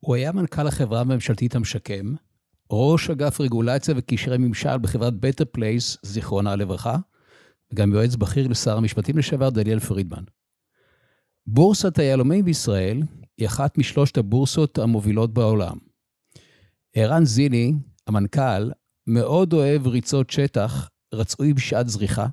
[0.00, 2.14] הוא היה מנכ"ל החברה הממשלתית המשקם,
[2.70, 6.96] ראש אגף רגולציה וקשרי ממשל בחברת Better Place, זיכרונה לברכה,
[7.72, 10.22] וגם יועץ בכיר לשר המשפטים לשעבר דניאל פרידמן.
[11.46, 13.02] בורסת היהלומים בישראל
[13.38, 15.76] היא אחת משלושת הבורסות המובילות בעולם.
[16.94, 17.72] ערן זיני,
[18.06, 18.70] המנכ"ל,
[19.06, 22.26] מאוד אוהב ריצות שטח, רצוי בשעת זריחה,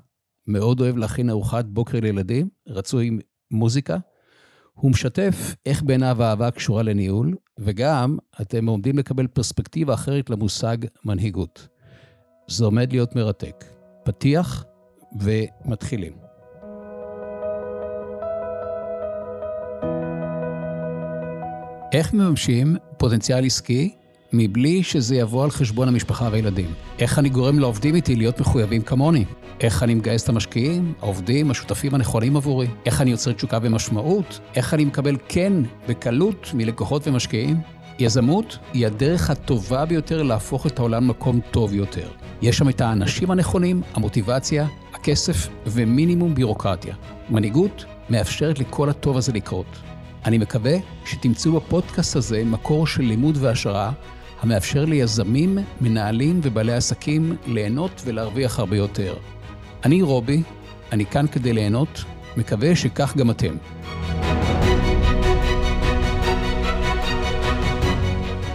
[0.46, 3.18] מאוד אוהב להכין ארוחת בוקר לילדים, רצוי עם
[3.50, 3.96] מוזיקה.
[4.72, 11.68] הוא משתף איך בעיניו האהבה קשורה לניהול, וגם אתם עומדים לקבל פרספקטיבה אחרת למושג מנהיגות.
[12.46, 13.64] זה עומד להיות מרתק.
[14.04, 14.64] פתיח
[15.20, 16.12] ומתחילים.
[21.92, 23.94] איך מממשים פוטנציאל עסקי
[24.32, 26.74] מבלי שזה יבוא על חשבון המשפחה והילדים?
[26.98, 29.24] איך אני גורם לעובדים איתי להיות מחויבים כמוני?
[29.60, 32.66] איך אני מגייס את המשקיעים, העובדים, השותפים הנכונים עבורי?
[32.86, 34.40] איך אני יוצר תשוקה ומשמעות?
[34.54, 35.52] איך אני מקבל כן
[35.88, 37.60] בקלות מלקוחות ומשקיעים?
[37.98, 42.08] יזמות היא הדרך הטובה ביותר להפוך את העולם למקום טוב יותר.
[42.42, 46.94] יש שם את האנשים הנכונים, המוטיבציה, הכסף ומינימום בירוקרטיה.
[47.30, 49.76] מנהיגות מאפשרת לכל הטוב הזה לקרות.
[50.24, 53.90] אני מקווה שתמצאו בפודקאסט הזה מקור של לימוד והשראה
[54.40, 59.14] המאפשר ליזמים, מנהלים ובעלי עסקים ליהנות ולהרוויח הרבה יותר.
[59.84, 60.42] אני רובי,
[60.92, 62.04] אני כאן כדי ליהנות,
[62.36, 63.56] מקווה שכך גם אתם.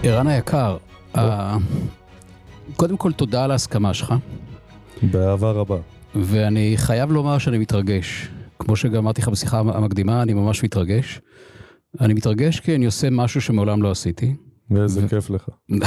[0.03, 0.77] ערן היקר,
[1.15, 1.57] אה,
[2.75, 4.13] קודם כל תודה על ההסכמה שלך.
[5.01, 5.77] באהבה רבה.
[6.15, 8.29] ואני חייב לומר שאני מתרגש.
[8.59, 11.21] כמו שגם אמרתי לך בשיחה המקדימה, אני ממש מתרגש.
[12.01, 14.35] אני מתרגש כי אני עושה משהו שמעולם לא עשיתי.
[14.71, 15.07] ואיזה.
[15.07, 15.49] כיף לך.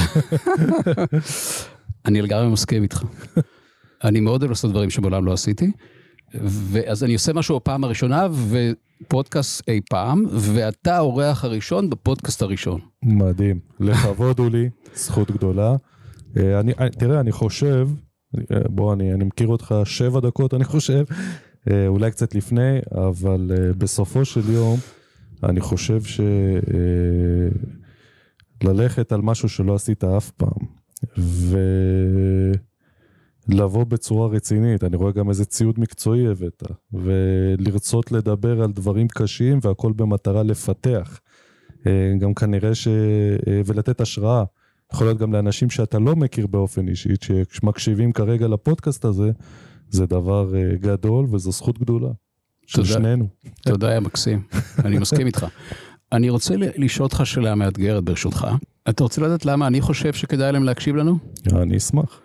[2.06, 3.02] אני לגמרי מסכים איתך.
[4.04, 5.70] אני מאוד אוהב לעשות דברים שמעולם לא עשיתי.
[6.42, 12.80] ואז אני עושה משהו בפעם הראשונה, ופודקאסט אי פעם, ואתה האורח הראשון בפודקאסט הראשון.
[13.02, 13.60] מדהים.
[13.80, 15.76] לכבוד הוא לי, זכות גדולה.
[16.36, 17.88] אה, אני, אה, תראה, אני חושב,
[18.36, 21.04] אה, בוא, אני, אני מכיר אותך שבע דקות, אני חושב,
[21.86, 24.78] אולי קצת לפני, אבל בסופו של יום,
[25.42, 26.00] אני חושב
[28.62, 30.66] שללכת על משהו שלא עשית אף פעם,
[33.48, 36.62] ולבוא בצורה רצינית, אני רואה גם איזה ציוד מקצועי הבאת,
[36.92, 41.20] ולרצות לדבר על דברים קשים והכל במטרה לפתח.
[42.18, 42.88] גם כנראה ש...
[43.66, 44.44] ולתת השראה.
[44.92, 47.14] יכול להיות גם לאנשים שאתה לא מכיר באופן אישי,
[47.50, 49.30] שמקשיבים כרגע לפודקאסט הזה,
[49.90, 52.10] זה דבר גדול וזו זכות גדולה.
[52.66, 53.28] של תודה, שנינו.
[53.62, 54.42] תודה, היה מקסים.
[54.84, 55.46] אני מסכים איתך.
[56.12, 58.46] אני רוצה לשאול אותך שאלה מאתגרת ברשותך.
[58.88, 61.18] אתה רוצה לדעת למה אני חושב שכדאי להם להקשיב לנו?
[61.52, 62.20] אני אשמח.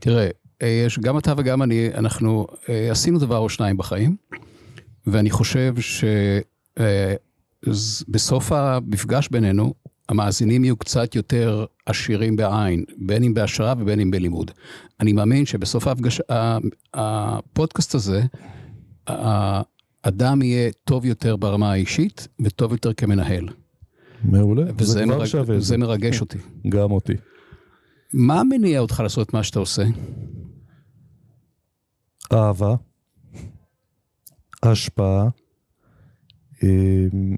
[0.00, 0.28] תראה,
[0.62, 2.46] יש, גם אתה וגם אני, אנחנו
[2.90, 4.16] עשינו דבר או שניים בחיים,
[5.06, 5.74] ואני חושב
[7.66, 9.74] שבסוף המפגש בינינו,
[10.08, 14.50] המאזינים יהיו קצת יותר עשירים בעין, בין אם בהשראה ובין אם בלימוד.
[15.00, 16.20] אני מאמין שבסוף ההפגש...
[16.94, 18.22] הפודקאסט הזה,
[20.08, 23.48] אדם יהיה טוב יותר ברמה האישית וטוב יותר כמנהל.
[24.24, 25.24] מעולה, זה כבר מרג...
[25.26, 25.56] שווה.
[25.56, 26.38] וזה מרגש אותי.
[26.68, 27.12] גם אותי.
[28.12, 29.82] מה מניע אותך לעשות מה שאתה עושה?
[32.32, 32.74] אהבה,
[34.62, 35.28] השפעה.
[36.62, 37.36] אמ,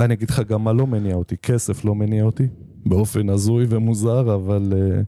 [0.00, 2.46] אני אגיד לך גם מה לא מניע אותי, כסף לא מניע אותי,
[2.86, 5.04] באופן הזוי ומוזר, אבל uh,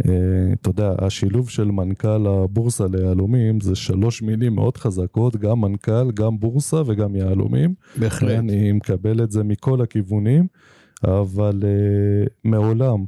[0.00, 6.40] אתה יודע, השילוב של מנכ"ל הבורסה ליהלומים זה שלוש מילים מאוד חזקות, גם מנכ"ל, גם
[6.40, 7.74] בורסה וגם יהלומים.
[7.96, 8.38] בהחלט.
[8.38, 10.46] אני מקבל את זה מכל הכיוונים,
[11.04, 13.04] אבל uh, מעולם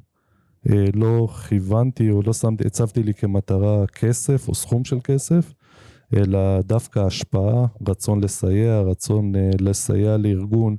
[0.68, 5.52] uh, לא כיוונתי או לא שמתי, הצבתי לי כמטרה כסף או סכום של כסף,
[6.16, 10.76] אלא דווקא השפעה, רצון לסייע, רצון uh, לסייע לארגון,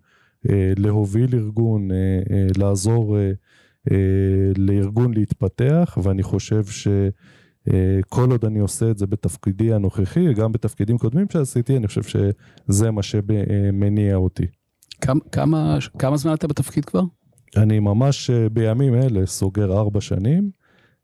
[0.48, 1.94] uh, להוביל ארגון, uh,
[2.28, 3.36] uh, לעזור uh,
[4.58, 11.26] לארגון להתפתח, ואני חושב שכל עוד אני עושה את זה בתפקידי הנוכחי, גם בתפקידים קודמים
[11.34, 14.46] שעשיתי, אני חושב שזה מה שמניע אותי.
[15.02, 17.02] כמה, כמה, כמה זמן אתה בתפקיד כבר?
[17.58, 20.50] אני ממש אה, בימים אלה סוגר ארבע שנים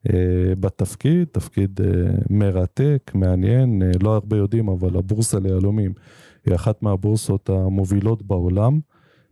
[0.09, 1.79] אה, בתפקיד, תפקיד
[2.29, 5.93] מרתק, מעניין, לא הרבה יודעים, אבל הבורסה ליהלומים
[6.45, 8.79] היא אחת מהבורסות המובילות בעולם.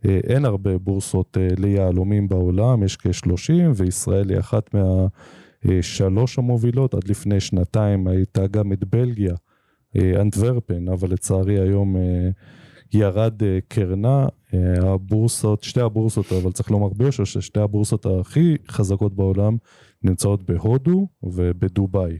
[0.08, 4.70] אה, אין הרבה בורסות אה, ליהלומים בעולם, יש כ-30, וישראל היא אחת
[5.64, 6.94] מהשלוש המובילות.
[6.94, 9.34] עד לפני שנתיים הייתה גם את בלגיה,
[9.96, 11.96] אה, אנטוורפן, אבל לצערי היום
[12.92, 14.26] ירד קרנה.
[14.82, 19.56] הבורסות, שתי הבורסות, אבל צריך לומר ביושר, ששתי הבורסות הכי חזקות בעולם
[20.02, 22.18] נמצאות בהודו ובדובאי.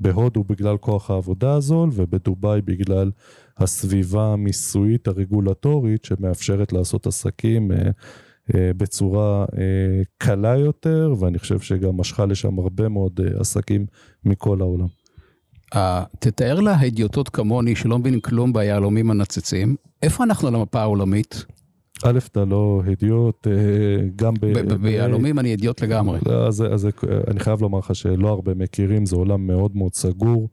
[0.00, 3.10] בהודו בגלל כוח העבודה הזול, ובדובאי בגלל
[3.58, 9.44] הסביבה המיסויית הרגולטורית שמאפשרת לעשות עסקים אה, בצורה
[10.18, 13.86] קלה יותר, ואני חושב שגם משכה לשם הרבה מאוד עסקים
[14.24, 14.86] מכל העולם.
[16.18, 21.44] תתאר להדיוטות כמוני שלא מבינים כלום ביהלומים הנצצים, איפה אנחנו על המפה העולמית?
[22.04, 23.46] א', אתה לא הדיוט,
[24.16, 24.74] גם ב...
[24.82, 26.18] ביהלומים אני הדיוט לגמרי.
[26.26, 26.88] לא, אז, אז
[27.28, 30.48] אני חייב לומר לך שלא הרבה מכירים, זה עולם מאוד מאוד סגור.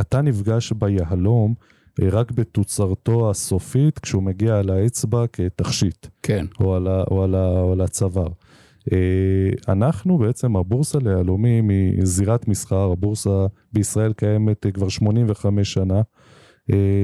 [0.00, 1.54] אתה נפגש ביהלום
[2.02, 6.06] רק בתוצרתו הסופית, כשהוא מגיע על האצבע כתכשיט.
[6.22, 6.46] כן.
[6.60, 8.28] או על, או על, או על הצוואר.
[9.68, 16.02] אנחנו בעצם, הבורסה ליהלומים היא זירת מסחר, הבורסה בישראל קיימת כבר 85 שנה.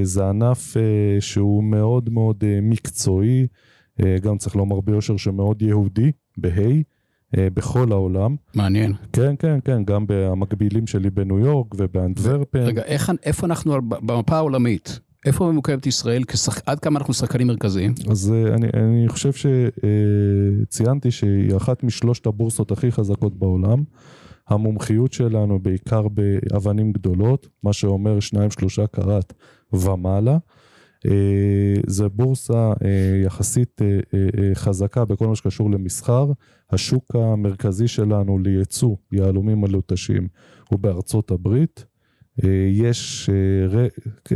[0.02, 0.76] זה ענף
[1.20, 3.46] שהוא מאוד מאוד מקצועי,
[4.22, 6.72] גם צריך לומר ביושר שמאוד יהודי, בה"א,
[7.37, 8.37] בכל העולם.
[8.55, 8.93] מעניין.
[9.12, 12.58] כן, כן, כן, גם במקבילים שלי בניו יורק ובאנטוורפן.
[12.58, 15.00] רגע, איך, איפה אנחנו במפה העולמית?
[15.26, 16.58] איפה ממוקמת ישראל, כשח...
[16.67, 17.94] עד כמה אנחנו שחקנים מרכזיים?
[18.10, 23.84] אז אני, אני חושב שציינתי שהיא אחת משלושת הבורסות הכי חזקות בעולם.
[24.49, 29.32] המומחיות שלנו בעיקר באבנים גדולות, מה שאומר שניים שלושה קראט
[29.73, 30.38] ומעלה.
[31.87, 32.73] זה בורסה
[33.25, 33.81] יחסית
[34.55, 36.32] חזקה בכל מה שקשור למסחר.
[36.70, 40.29] השוק המרכזי שלנו לייצוא יהלומים מלוטשים
[40.70, 41.85] הוא בארצות הברית.
[42.70, 43.31] יש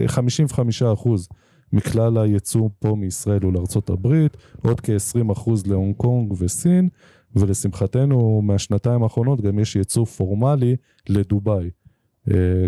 [0.06, 1.28] 55 אחוז
[1.72, 6.88] מכלל הייצוא פה מישראל הוא לארצות הברית, עוד כ-20 אחוז להונג קונג וסין,
[7.36, 10.76] ולשמחתנו מהשנתיים האחרונות גם יש ייצוא פורמלי
[11.08, 11.70] לדובאי.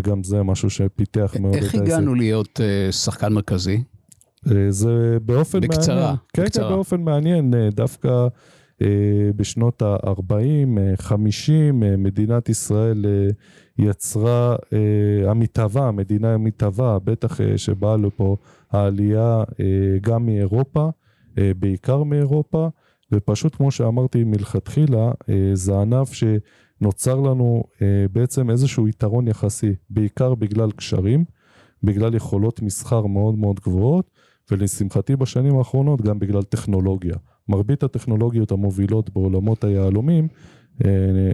[0.03, 1.75] גם זה משהו שפיתח מאוד את העסק.
[1.75, 2.59] איך הגענו להיות
[2.91, 3.83] שחקן מרכזי?
[4.69, 6.15] זה באופן בקצרה, מעניין.
[6.15, 6.15] בקצרה.
[6.33, 7.53] כן, כן, באופן מעניין.
[7.71, 8.27] דווקא
[9.35, 10.35] בשנות ה-40,
[10.95, 13.05] 50, מדינת ישראל
[13.77, 14.55] יצרה
[15.27, 18.37] המתהווה, המדינה המתהווה, בטח שבאה לפה
[18.71, 19.43] העלייה
[20.01, 20.89] גם מאירופה,
[21.35, 22.67] בעיקר מאירופה,
[23.11, 25.11] ופשוט כמו שאמרתי מלכתחילה,
[25.53, 27.63] זה ענף שנוצר לנו
[28.11, 31.25] בעצם איזשהו יתרון יחסי, בעיקר בגלל קשרים,
[31.83, 34.11] בגלל יכולות מסחר מאוד מאוד גבוהות,
[34.51, 37.15] ולשמחתי בשנים האחרונות גם בגלל טכנולוגיה.
[37.47, 40.27] מרבית הטכנולוגיות המובילות בעולמות היהלומים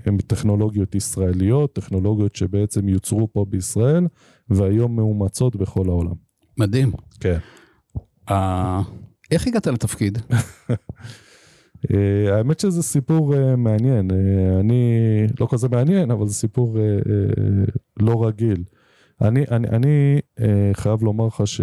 [0.05, 4.07] הן טכנולוגיות ישראליות, טכנולוגיות שבעצם יוצרו פה בישראל
[4.49, 6.15] והיום מאומצות בכל העולם.
[6.57, 6.91] מדהים.
[7.19, 7.37] כן.
[8.29, 8.33] Uh,
[9.31, 10.17] איך הגעת לתפקיד?
[12.31, 14.13] האמת שזה סיפור uh, מעניין, uh,
[14.59, 14.93] אני
[15.39, 16.77] לא כזה מעניין, אבל זה סיפור
[17.99, 18.63] לא רגיל.
[19.21, 20.19] אני, אני, אני
[20.73, 21.61] חייב לומר לך ש...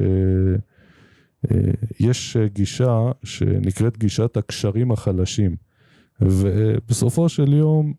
[2.00, 5.56] יש גישה שנקראת גישת הקשרים החלשים,
[6.20, 7.92] ובסופו של יום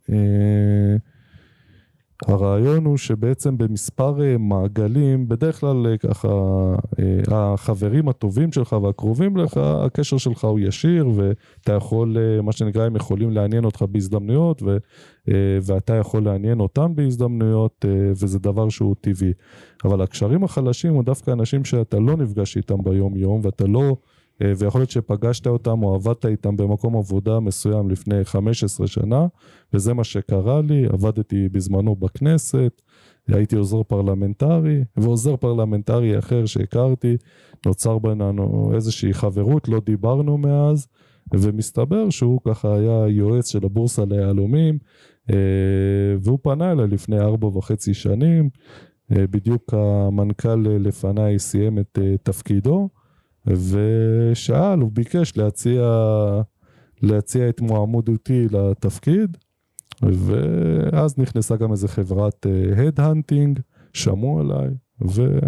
[2.24, 6.28] הרעיון הוא שבעצם במספר מעגלים, בדרך כלל ככה
[7.28, 13.32] החברים הטובים שלך והקרובים לך, הקשר שלך הוא ישיר ואתה יכול, מה שנקרא, הם יכולים
[13.32, 14.78] לעניין אותך בהזדמנויות ו,
[15.62, 19.34] ואתה יכול לעניין אותם בהזדמנויות וזה דבר שהוא טבעי.
[19.86, 23.96] אבל הקשרים החלשים הוא דווקא אנשים שאתה לא נפגש איתם ביום יום ואתה לא...
[24.42, 29.28] ויכול להיות שפגשת אותם או עבדת איתם במקום עבודה מסוים לפני 15 שנה,
[29.74, 32.82] וזה מה שקרה לי, עבדתי בזמנו בכנסת,
[33.28, 37.18] הייתי עוזר פרלמנטרי, ועוזר פרלמנטרי אחר שהכרתי,
[37.66, 40.88] נוצר בינינו איזושהי חברות, לא דיברנו מאז,
[41.34, 44.77] ומסתבר שהוא ככה היה יועץ של הבורסה ליהלומים,
[46.22, 48.50] והוא פנה אליי לפני ארבע וחצי שנים,
[49.10, 52.89] בדיוק המנכ"ל לפניי סיים את תפקידו,
[53.48, 55.84] ושאל, הוא ביקש להציע,
[57.02, 59.38] להציע את מועמדותי לתפקיד,
[60.02, 62.46] ואז נכנסה גם איזה חברת
[62.78, 63.60] הדהנטינג,
[63.94, 64.70] שמעו עליי,
[65.08, 65.40] ו...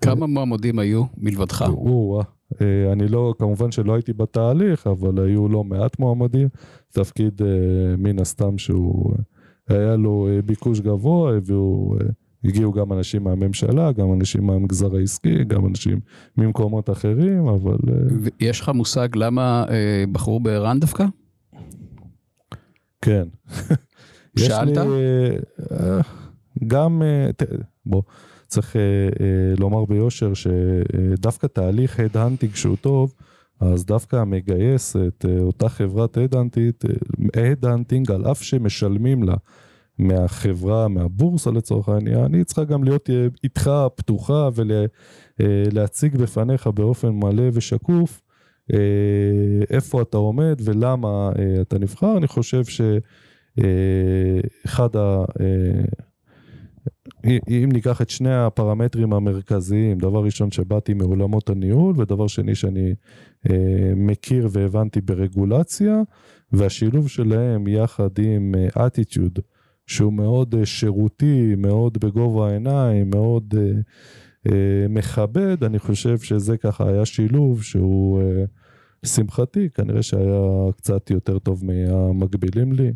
[0.00, 1.64] כמה מועמדים היו מלבדך?
[1.68, 2.22] או,
[2.92, 6.48] אני לא, כמובן שלא הייתי בתהליך, אבל היו לא מעט מועמדים,
[6.92, 7.40] תפקיד
[7.98, 9.14] מן הסתם שהוא,
[9.68, 11.96] היה לו ביקוש גבוה, והוא...
[12.44, 16.00] הגיעו גם אנשים מהממשלה, גם אנשים מהמגזר העסקי, גם אנשים
[16.36, 17.76] ממקומות אחרים, אבל...
[18.40, 21.04] יש לך מושג למה אה, בחרו בער"ן דווקא?
[23.02, 23.28] כן.
[24.38, 24.76] שאלת?
[24.76, 24.84] לי,
[25.72, 26.00] אה,
[26.66, 27.30] גם, אה,
[27.86, 28.02] בוא,
[28.46, 28.80] צריך אה,
[29.20, 33.14] אה, לומר ביושר שדווקא תהליך headhunting שהוא טוב,
[33.60, 36.18] אז דווקא המגייס את אה, אותה חברת
[37.34, 39.34] headhunting, על אף שמשלמים לה
[39.98, 43.10] מהחברה, מהבורסה לצורך העניין, היא צריכה גם להיות
[43.44, 44.48] איתך פתוחה
[45.38, 48.22] ולהציג בפניך באופן מלא ושקוף
[49.70, 52.16] איפה אתה עומד ולמה אתה נבחר.
[52.16, 52.62] אני חושב
[54.64, 55.24] שאחד ה...
[57.48, 62.94] אם ניקח את שני הפרמטרים המרכזיים, דבר ראשון שבאתי מעולמות הניהול, ודבר שני שאני
[63.96, 66.02] מכיר והבנתי ברגולציה,
[66.52, 68.54] והשילוב שלהם יחד עם
[68.86, 69.38] אטיטיוד,
[69.88, 73.54] שהוא מאוד שירותי, מאוד בגובה העיניים, מאוד
[74.88, 78.22] מכבד, אני חושב שזה ככה היה שילוב שהוא...
[79.02, 82.92] לשמחתי, כנראה שהיה קצת יותר טוב מהמקבילים לי.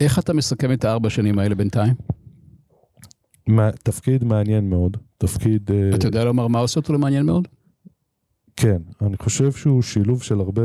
[0.00, 1.94] איך אתה מסכם את הארבע שנים האלה בינתיים?
[3.82, 5.70] תפקיד מעניין מאוד, תפקיד...
[5.70, 7.48] אה, אתה יודע לומר מה עושה אותו למעניין מאוד?
[8.56, 10.62] כן, אני חושב שהוא שילוב של הרבה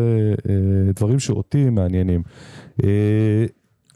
[0.50, 2.24] אה, דברים שאותי מעניינים.
[2.84, 3.46] אה,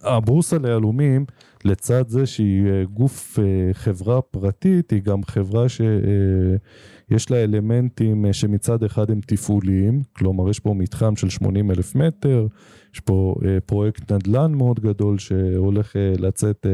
[0.03, 1.25] הבורסה ליהלומים,
[1.65, 5.81] לצד זה שהיא אה, גוף אה, חברה פרטית, היא גם חברה ש...
[5.81, 12.47] אה, לה אלמנטים שמצד אחד הם תפעוליים, כלומר יש פה מתחם של 80 אלף מטר,
[12.93, 16.65] יש פה פרויקט נדל"ן מאוד גדול שהולך לצאת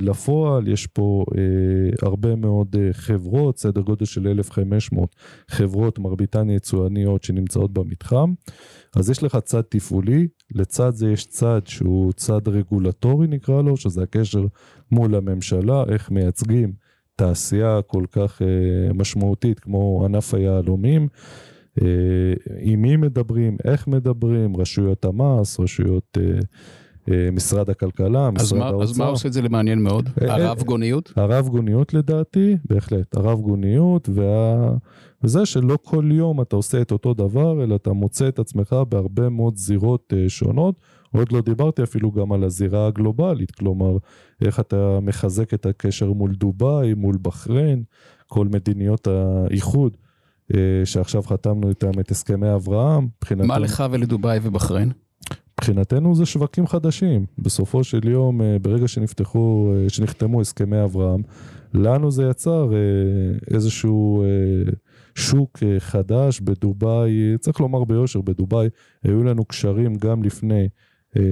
[0.00, 1.24] לפועל, יש פה
[2.02, 5.16] הרבה מאוד חברות, סדר גודל של 1,500
[5.50, 8.32] חברות, מרביתן יצואניות שנמצאות במתחם.
[8.96, 14.02] אז יש לך צד תפעולי, לצד זה יש צד שהוא צד רגולטורי נקרא לו, שזה
[14.02, 14.46] הקשר
[14.90, 16.72] מול הממשלה, איך מייצגים
[17.16, 21.08] תעשייה כל כך uh, משמעותית כמו ענף היהלומים,
[21.78, 21.82] uh,
[22.60, 26.18] עם מי מדברים, איך מדברים, רשויות המס, רשויות...
[27.08, 28.82] Uh, משרד הכלכלה, משרד האוצר.
[28.82, 30.08] אז מה עושה את זה למעניין מאוד?
[30.20, 31.12] הרב גוניות?
[31.16, 33.16] הרב גוניות לדעתי, בהחלט.
[33.16, 34.70] הרב גוניות וה...
[35.22, 39.28] וזה שלא כל יום אתה עושה את אותו דבר, אלא אתה מוצא את עצמך בהרבה
[39.28, 40.74] מאוד זירות שונות.
[41.12, 43.96] עוד לא דיברתי אפילו גם על הזירה הגלובלית, כלומר,
[44.44, 47.82] איך אתה מחזק את הקשר מול דובאי, מול בחריין,
[48.26, 49.96] כל מדיניות האיחוד,
[50.54, 53.08] אה, שעכשיו חתמנו איתם את הסכמי אברהם.
[53.36, 54.92] מה לך ולדובאי ובחריין?
[55.58, 57.26] מבחינתנו זה שווקים חדשים.
[57.38, 61.22] בסופו של יום, אה, ברגע שנפתחו, אה, שנחתמו הסכמי אברהם,
[61.74, 62.70] לנו זה יצר
[63.54, 64.24] איזשהו
[65.14, 68.68] שוק חדש בדובאי, צריך לומר ביושר, בדובאי
[69.04, 70.68] היו לנו קשרים גם לפני
[71.16, 71.22] אה,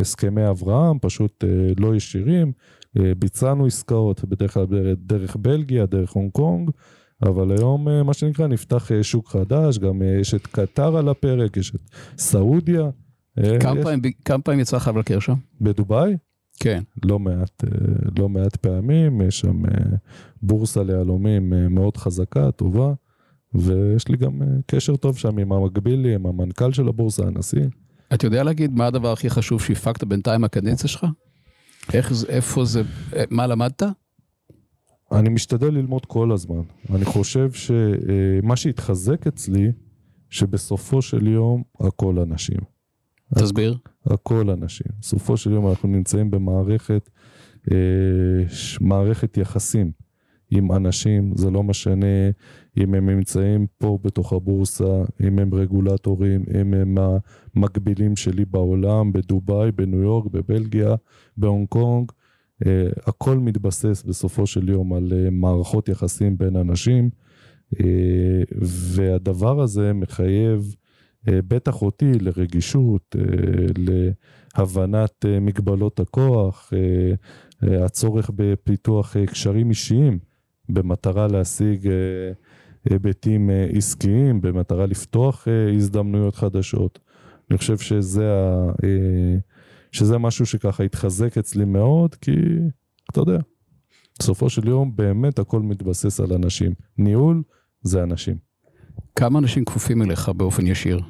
[0.00, 2.52] הסכמי אברהם, פשוט אה, לא ישירים.
[2.98, 6.70] אה, ביצענו עסקאות בדרך כלל דרך בלגיה, דרך הונג קונג,
[7.22, 11.80] אבל היום מה שנקרא נפתח שוק חדש, גם יש את קטר על הפרק, יש את
[12.18, 12.90] סעודיה.
[13.60, 13.84] כמה, יש...
[13.84, 15.34] פעמים, כמה פעמים יצא לך לבקר שם?
[15.60, 16.16] בדובאי?
[16.60, 16.82] כן.
[17.04, 17.64] לא מעט,
[18.18, 19.62] לא מעט פעמים, יש שם
[20.42, 22.92] בורסה ליהלומים מאוד חזקה, טובה,
[23.54, 27.66] ויש לי גם קשר טוב שם עם המקביל לי, עם המנכ"ל של הבורסה, הנשיא.
[28.14, 31.06] אתה יודע להגיד מה הדבר הכי חשוב שהפקת בינתיים מהקדנציה שלך?
[31.92, 32.82] איך זה, איפה זה,
[33.30, 33.82] מה למדת?
[35.12, 36.62] אני משתדל ללמוד כל הזמן.
[36.94, 39.72] אני חושב שמה שהתחזק אצלי,
[40.30, 42.73] שבסופו של יום הכל אנשים.
[43.34, 43.76] תסביר.
[44.06, 44.86] הכל אנשים.
[45.00, 47.10] בסופו של יום אנחנו נמצאים במערכת,
[47.72, 47.76] אה,
[48.80, 49.92] מערכת יחסים.
[50.50, 52.30] עם אנשים, זה לא משנה
[52.76, 56.96] אם הם נמצאים פה בתוך הבורסה, אם הם רגולטורים, אם הם
[57.56, 60.94] המקבילים שלי בעולם, בדובאי, בניו יורק, בבלגיה,
[61.36, 62.12] בהונג קונג,
[62.62, 62.66] uh,
[63.06, 67.10] הכל מתבסס בסופו של יום על uh, מערכות יחסים בין אנשים,
[67.74, 67.78] uh,
[68.94, 70.74] והדבר הזה מחייב
[71.26, 73.20] בטח אותי לרגישות, uh,
[74.56, 76.72] להבנת uh, מגבלות הכוח,
[77.62, 80.18] הצורך בפיתוח קשרים אישיים.
[80.68, 82.32] במטרה להשיג אה,
[82.90, 86.98] היבטים אה, עסקיים, במטרה לפתוח אה, הזדמנויות חדשות.
[87.50, 88.72] אני חושב שזה, ה,
[89.92, 92.32] שזה משהו שככה התחזק אצלי מאוד, כי
[93.10, 93.38] אתה יודע,
[94.18, 96.74] בסופו של יום באמת הכל מתבסס על אנשים.
[96.98, 97.42] ניהול
[97.82, 98.36] זה אנשים.
[99.16, 101.00] כמה אנשים כפופים אליך באופן ישיר?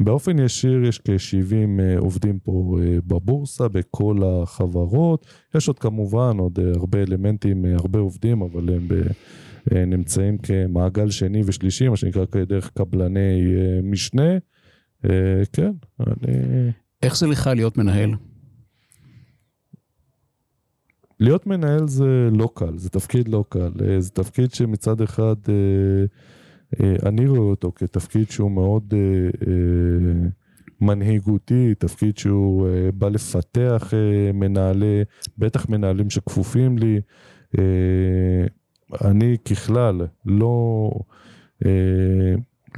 [0.00, 5.26] באופן ישיר יש כ-70 אה, עובדים פה אה, בבורסה, בכל החברות.
[5.54, 8.94] יש עוד כמובן עוד אה, הרבה אלמנטים, הרבה עובדים, אבל הם ב...
[9.86, 14.38] נמצאים כמעגל שני ושלישי, מה שנקרא כדרך קבלני משנה.
[15.52, 16.32] כן, אני...
[17.02, 18.14] איך זה לך להיות מנהל?
[21.20, 23.70] להיות מנהל זה לא קל, זה תפקיד לא קל.
[23.98, 25.36] זה תפקיד שמצד אחד...
[26.80, 28.98] אה, אני רואה אותו כתפקיד שהוא מאוד אה,
[29.46, 30.28] אה,
[30.80, 33.92] מנהיגותי, תפקיד שהוא בא לפתח
[34.34, 35.02] מנהלי,
[35.38, 37.00] בטח מנהלים שכפופים לי.
[39.04, 40.90] אני ככלל לא,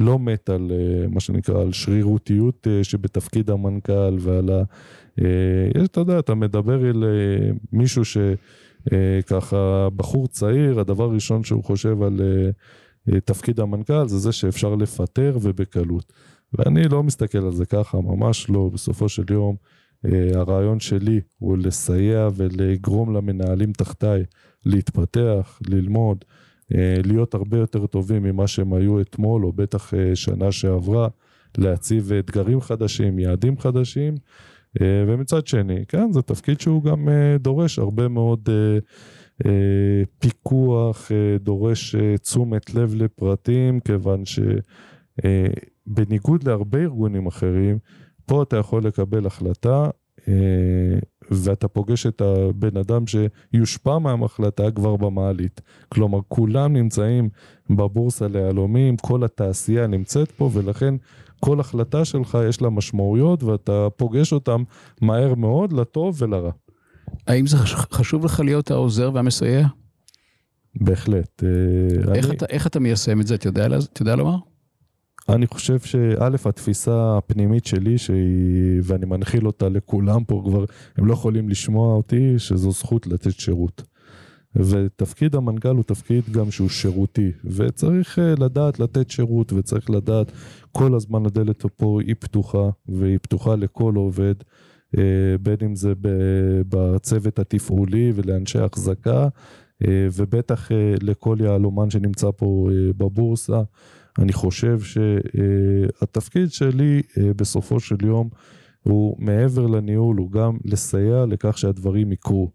[0.01, 0.73] לא מת על
[1.11, 4.63] מה שנקרא, על שרירותיות שבתפקיד המנכ"ל ועל ה...
[5.85, 7.05] אתה יודע, אתה מדבר אל
[7.73, 12.21] מישהו שככה, בחור צעיר, הדבר הראשון שהוא חושב על
[13.25, 16.13] תפקיד המנכ"ל זה זה שאפשר לפטר ובקלות.
[16.53, 18.71] ואני לא מסתכל על זה ככה, ממש לא.
[18.75, 19.57] בסופו של יום,
[20.05, 24.25] אה, הרעיון שלי הוא לסייע ולגרום למנהלים תחתיי
[24.67, 26.25] להתפתח, ללמוד,
[27.05, 31.09] להיות הרבה יותר טובים ממה שהם היו אתמול, או בטח שנה שעברה,
[31.59, 34.15] להציב אתגרים חדשים, יעדים חדשים.
[34.83, 37.09] ומצד שני, כן, זה תפקיד שהוא גם
[37.41, 38.49] דורש הרבה מאוד
[40.19, 44.23] פיקוח, דורש תשומת לב לפרטים, כיוון
[45.87, 47.79] שבניגוד להרבה ארגונים אחרים,
[48.27, 49.91] פה אתה יכול לקבל החלטה
[50.29, 50.99] אה,
[51.31, 55.61] ואתה פוגש את הבן אדם שיושפע מהמחלטה כבר במעלית.
[55.89, 57.29] כלומר, כולם נמצאים
[57.71, 60.95] בבורסה ליהלומים, כל התעשייה נמצאת פה, ולכן
[61.41, 64.63] כל החלטה שלך יש לה משמעויות, ואתה פוגש אותם
[65.01, 66.51] מהר מאוד, לטוב ולרע.
[67.27, 67.57] האם זה
[67.93, 69.67] חשוב לך להיות העוזר והמסייע?
[70.75, 71.45] בהחלט.
[71.45, 72.37] אה, איך, אני...
[72.37, 73.35] אתה, איך אתה מיישם את זה?
[73.35, 74.37] אתה יודע, אתה יודע לומר?
[75.29, 80.65] אני חושב שא', התפיסה הפנימית שלי, שהיא, ואני מנחיל אותה לכולם פה כבר,
[80.97, 83.83] הם לא יכולים לשמוע אותי, שזו זכות לתת שירות.
[84.57, 90.33] ותפקיד המנכ"ל הוא תפקיד גם שהוא שירותי, וצריך אה, לדעת לתת שירות, וצריך לדעת
[90.73, 94.35] כל הזמן הדלת פה היא פתוחה, והיא פתוחה לכל עובד,
[95.43, 95.93] בין אם זה
[96.69, 99.29] בצוות התפעולי ולאנשי החזקה,
[99.89, 100.69] אה, ובטח
[101.03, 103.63] לכל יהלומן שנמצא פה בבורסה.
[104.19, 108.29] אני חושב שהתפקיד שלי אה, בסופו של יום
[108.83, 112.51] הוא מעבר לניהול, הוא גם לסייע לכך שהדברים יקרו.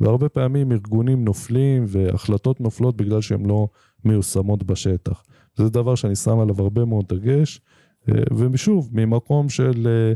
[0.00, 3.68] והרבה פעמים ארגונים נופלים והחלטות נופלות בגלל שהן לא
[4.04, 5.22] מיושמות בשטח.
[5.56, 7.60] זה דבר שאני שם עליו הרבה מאוד דגש,
[8.08, 8.14] אה,
[8.52, 10.12] ושוב, ממקום של אה,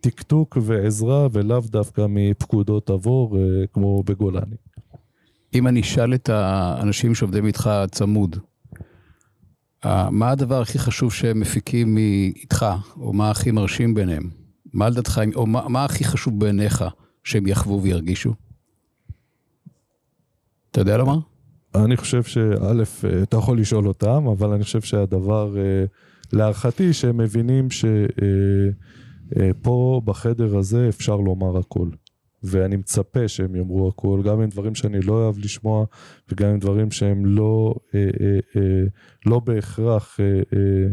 [0.00, 3.38] טקטוק ועזרה ולאו דווקא מפקודות עבור
[3.72, 4.56] כמו בגולני.
[5.54, 8.36] אם אני אשאל את האנשים שעובדים איתך צמוד,
[10.10, 14.30] מה הדבר הכי חשוב שהם מפיקים איתך, או מה הכי מרשים ביניהם?
[14.72, 16.84] מה לדעתך, או מה, מה הכי חשוב בעיניך
[17.24, 18.34] שהם יחוו וירגישו?
[20.70, 21.18] אתה יודע לומר?
[21.74, 22.82] אני חושב שא',
[23.22, 25.84] אתה יכול לשאול אותם, אבל אני חושב שהדבר, אה,
[26.32, 28.68] להערכתי, שהם מבינים אה,
[30.04, 31.88] בחדר הזה אפשר לומר הכל.
[32.42, 35.84] ואני מצפה שהם יאמרו הכל, גם עם דברים שאני לא אוהב לשמוע,
[36.28, 38.84] וגם עם דברים שהם לא, אה, אה, אה,
[39.26, 40.88] לא בהכרח אה, אה,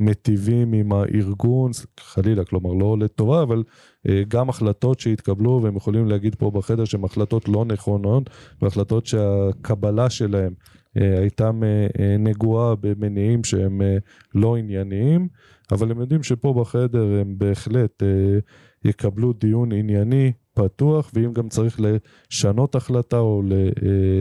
[0.00, 3.62] מטיבים עם הארגון, חלילה, כלומר לא לטובה, אבל
[4.08, 8.30] אה, גם החלטות שהתקבלו, והם יכולים להגיד פה בחדר שהן החלטות לא נכונות,
[8.62, 10.54] והחלטות שהקבלה שלהם
[10.96, 11.50] אה, הייתה
[11.98, 13.96] אה, נגועה במניעים שהם אה,
[14.34, 15.28] לא ענייניים,
[15.70, 18.38] אבל הם יודעים שפה בחדר הם בהחלט אה,
[18.84, 23.56] יקבלו דיון ענייני, פתוח, ואם גם צריך לשנות החלטה או אה,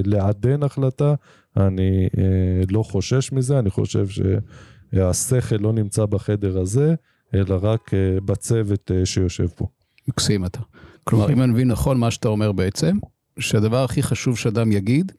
[0.06, 1.14] לעדן החלטה,
[1.58, 6.96] אני אה, לא חושש מזה, אני חושב שהשכל לא נמצא בחדר הזה,
[7.34, 9.68] אלא רק אה, בצוות שיושב פה.
[10.08, 10.60] מקסים אתה.
[11.04, 12.98] כלומר, אם אני מבין נכון מה שאתה אומר בעצם,
[13.40, 15.12] שהדבר הכי חשוב שאדם יגיד,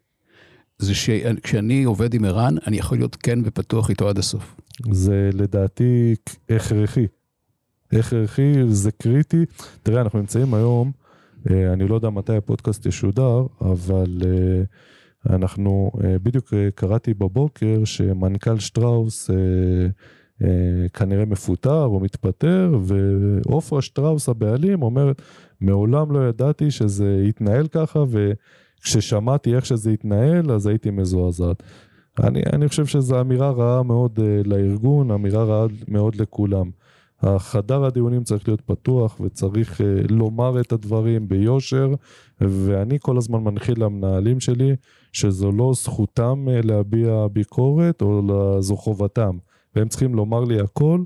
[0.79, 4.57] זה שכשאני עובד עם ערן, אני יכול להיות כן ופתוח איתו עד הסוף.
[4.91, 6.15] זה לדעתי
[6.51, 7.07] הכרחי.
[7.93, 9.45] הכרחי, זה קריטי.
[9.83, 10.93] תראה, אנחנו נמצאים היום
[11.51, 14.63] אה, אני לא יודע מתי הפודקאסט ישודר, אבל אה,
[15.35, 19.31] אנחנו, אה, בדיוק קראתי בבוקר שמנכ"ל שטראוס
[20.93, 25.23] כנראה מפוטר או מתפטר, ועופרה שטראוס הבעלים אומרת,
[25.61, 31.63] מעולם לא ידעתי שזה יתנהל ככה, וכששמעתי איך שזה יתנהל, אז הייתי מזועזעת.
[32.25, 36.71] אני, אני חושב שזו אמירה רעה מאוד לארגון, אמירה רעה מאוד לכולם.
[37.23, 41.95] החדר הדיונים צריך להיות פתוח וצריך uh, לומר את הדברים ביושר
[42.41, 44.77] ואני כל הזמן מנחיל למנהלים שלי
[45.13, 48.23] שזו לא זכותם uh, להביע ביקורת או
[48.63, 49.39] זו חובתם
[49.75, 51.03] והם צריכים לומר לי הכל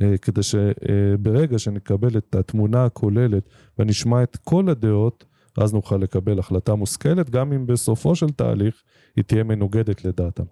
[0.00, 5.24] uh, כדי שברגע uh, שנקבל את התמונה הכוללת ונשמע את כל הדעות
[5.60, 8.82] אז נוכל לקבל החלטה מושכלת גם אם בסופו של תהליך
[9.16, 10.44] היא תהיה מנוגדת לדעתם.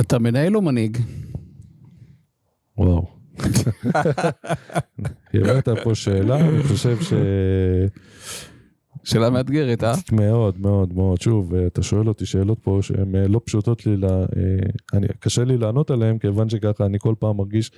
[0.00, 0.98] אתה מנהל או מנהיג?
[2.78, 3.06] וואו.
[5.34, 7.12] הבאת פה שאלה, אני חושב ש...
[9.04, 9.92] שאלה מאתגרת, אה?
[10.12, 11.20] מאוד, מאוד, מאוד.
[11.20, 14.08] שוב, אתה שואל אותי שאלות פה שהן אה, לא פשוטות לי, לה...
[14.08, 14.26] אה,
[14.92, 17.70] אני, קשה לי לענות עליהן, כיוון שככה אני כל פעם מרגיש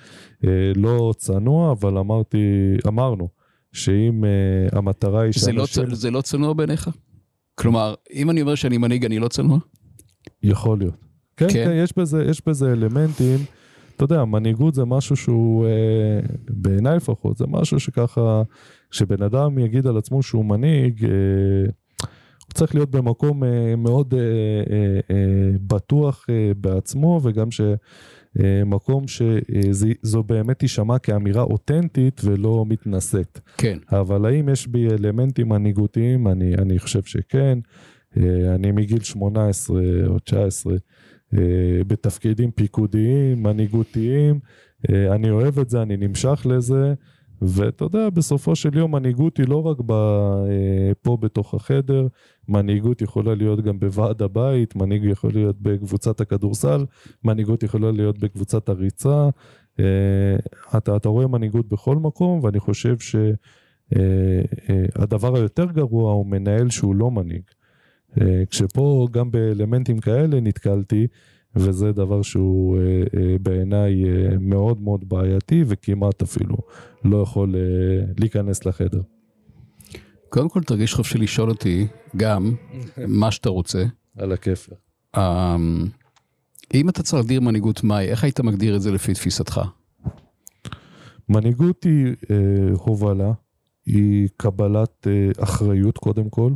[0.45, 2.39] אה, לא צנוע, אבל אמרתי,
[2.87, 3.29] אמרנו,
[3.73, 4.25] שאם
[4.73, 5.85] המטרה היא שאנשים...
[5.85, 6.91] זה לא, זה לא צנוע בעיניך?
[7.55, 9.59] כלומר, אם אני אומר שאני מנהיג, אני לא צנוע?
[10.43, 10.95] יכול להיות.
[11.37, 13.39] כן, כן, כן יש, בזה, יש בזה אלמנטים.
[13.97, 18.43] אתה יודע, מנהיגות זה משהו שהוא, אה, בעיניי לפחות, זה משהו שככה,
[18.91, 21.11] כשבן אדם יגיד על עצמו שהוא מנהיג, אה,
[22.47, 24.15] הוא צריך להיות במקום אה, מאוד
[25.67, 27.49] בטוח בעצמו, וגם
[28.39, 33.41] שמקום שזו באמת תישמע כאמירה אותנטית ולא מתנשאת.
[33.57, 33.79] כן.
[33.93, 36.29] אבל האם יש בי אלמנטים מנהיגותיים?
[36.29, 37.59] אני, אני חושב שכן.
[38.55, 40.75] אני מגיל 18 או 19
[41.87, 44.41] בתפקידים פיקודיים, מנהיגותיים,
[44.89, 46.95] אני אוהב את זה, אני נמשך לזה.
[47.43, 52.07] ואתה יודע, בסופו של יום מנהיגות היא לא רק ב, אה, פה בתוך החדר,
[52.49, 56.85] מנהיגות יכולה להיות גם בוועד הבית, מנהיג יכול להיות בקבוצת הכדורסל,
[57.25, 59.29] מנהיגות יכולה להיות בקבוצת הריצה.
[59.81, 60.37] אה,
[60.77, 62.97] אתה, אתה רואה מנהיגות בכל מקום, ואני חושב
[63.89, 67.43] שהדבר אה, היותר גרוע הוא מנהל שהוא לא מנהיג.
[68.51, 71.07] כשפה גם באלמנטים כאלה נתקלתי,
[71.57, 72.83] וזה דבר שהוא אה,
[73.21, 76.57] אה, בעיניי אה, מאוד מאוד בעייתי וכמעט אפילו
[77.05, 77.55] לא יכול
[78.19, 79.01] להיכנס לחדר.
[80.29, 81.87] קודם כל תרגיש חופשי לשאול אותי
[82.17, 82.55] גם
[83.21, 83.85] מה שאתה רוצה.
[84.19, 84.69] על הכיף.
[85.17, 85.87] אמ,
[86.75, 89.61] אם אתה צריך להגדיר מנהיגות מהי, איך היית מגדיר את זה לפי תפיסתך?
[91.29, 92.37] מנהיגות היא אה,
[92.73, 93.33] הובלה,
[93.87, 96.53] היא קבלת אה, אחריות קודם כל.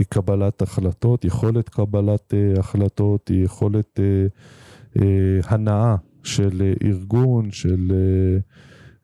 [0.00, 5.02] היא קבלת החלטות, יכולת קבלת uh, החלטות, היא יכולת uh, uh,
[5.46, 7.92] הנאה של uh, ארגון, של,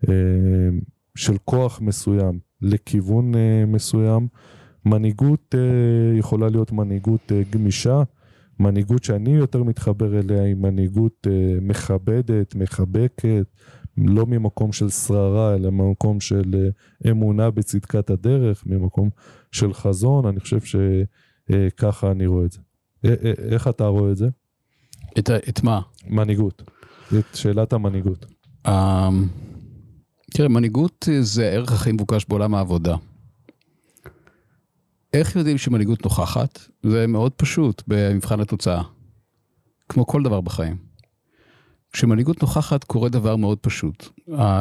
[0.02, 0.08] uh, uh,
[1.14, 4.28] של כוח מסוים לכיוון uh, מסוים.
[4.86, 8.02] מנהיגות uh, יכולה להיות מנהיגות uh, גמישה,
[8.60, 11.30] מנהיגות שאני יותר מתחבר אליה היא מנהיגות uh,
[11.64, 13.46] מכבדת, מחבקת,
[13.98, 16.70] לא ממקום של שררה, אלא ממקום של
[17.10, 19.10] אמונה בצדקת הדרך, ממקום
[19.52, 22.60] של חזון, אני חושב שככה אני רואה את זה.
[23.50, 24.28] איך אתה רואה את זה?
[25.18, 25.80] את, את מה?
[26.06, 26.62] מנהיגות.
[27.18, 28.26] את שאלת המנהיגות.
[28.66, 28.70] Um,
[30.30, 32.96] תראה, מנהיגות זה הערך הכי מבוקש בעולם העבודה.
[35.12, 36.58] איך יודעים שמנהיגות נוכחת?
[36.82, 38.82] זה מאוד פשוט במבחן התוצאה.
[39.88, 40.85] כמו כל דבר בחיים.
[41.96, 44.08] כשמנהיגות נוכחת קורה דבר מאוד פשוט.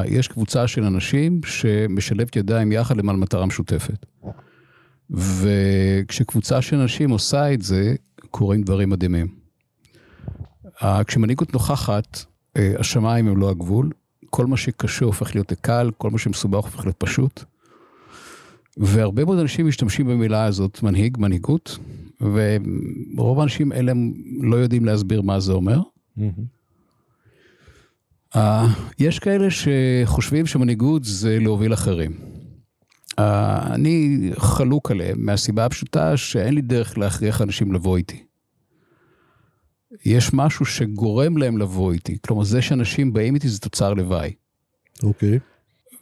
[0.06, 4.06] יש קבוצה של אנשים שמשלבת ידיים יחד למען מטרה משותפת.
[5.10, 7.95] וכשקבוצה של אנשים עושה את זה,
[8.32, 9.28] קורים דברים מדהימים.
[11.08, 12.26] כשמנהיגות נוכחת,
[12.58, 13.89] אה, השמיים הם לא הגבול,
[14.30, 17.43] כל מה שקשה הופך להיות קל, כל מה שמסובך הופך להיות פשוט.
[18.78, 21.78] והרבה מאוד אנשים משתמשים במילה הזאת, מנהיג, מנהיגות,
[23.17, 23.93] ורוב האנשים אלה
[24.41, 25.82] לא יודעים להסביר מה זה אומר.
[26.17, 26.54] Mm-hmm.
[28.36, 28.38] Uh,
[29.00, 32.12] יש כאלה שחושבים שמנהיגות זה להוביל אחרים.
[33.12, 33.21] Uh,
[33.71, 38.24] אני חלוק עליהם מהסיבה הפשוטה שאין לי דרך להכריח אנשים לבוא איתי.
[40.06, 44.34] יש משהו שגורם להם לבוא איתי, כלומר זה שאנשים באים איתי זה תוצר לוואי.
[45.04, 45.36] אוקיי.
[45.36, 45.39] Okay.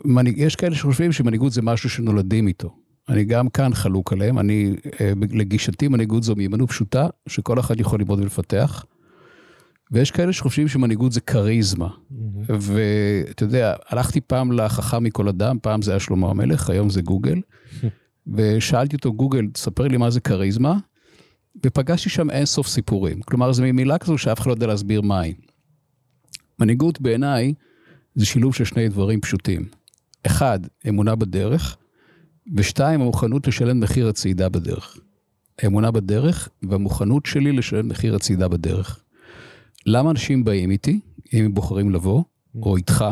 [0.06, 2.76] מנהיג, יש כאלה שחושבים שמנהיגות זה משהו שנולדים איתו.
[3.10, 8.00] אני גם כאן חלוק עליהם, אני, אה, לגישתי מנהיגות זו מיומנות פשוטה, שכל אחד יכול
[8.00, 8.86] ללמוד ולפתח.
[9.94, 11.88] ויש כאלה שחושבים שמנהיגות זה כריזמה.
[11.88, 12.52] Mm-hmm.
[12.60, 17.42] ואתה יודע, הלכתי פעם לחכם מכל אדם, פעם זה היה שלמה המלך, היום זה גוגל,
[18.36, 20.78] ושאלתי אותו, גוגל, תספר לי מה זה כריזמה,
[21.66, 23.22] ופגשתי שם אין סוף סיפורים.
[23.22, 25.34] כלומר, זו מילה כזו שאף אחד לא יודע להסביר מהי.
[26.60, 27.54] מנהיגות בעיניי
[28.16, 29.66] זה שילוב של שני דברים פשוטים.
[30.26, 31.78] אחד, אמונה בדרך,
[32.56, 34.98] ושתיים, המוכנות לשלם מחיר הצעידה בדרך.
[35.62, 39.03] האמונה בדרך והמוכנות שלי לשלם מחיר הצעידה בדרך.
[39.86, 41.00] למה אנשים באים איתי,
[41.34, 42.24] אם הם בוחרים לבוא,
[42.62, 43.06] או איתך?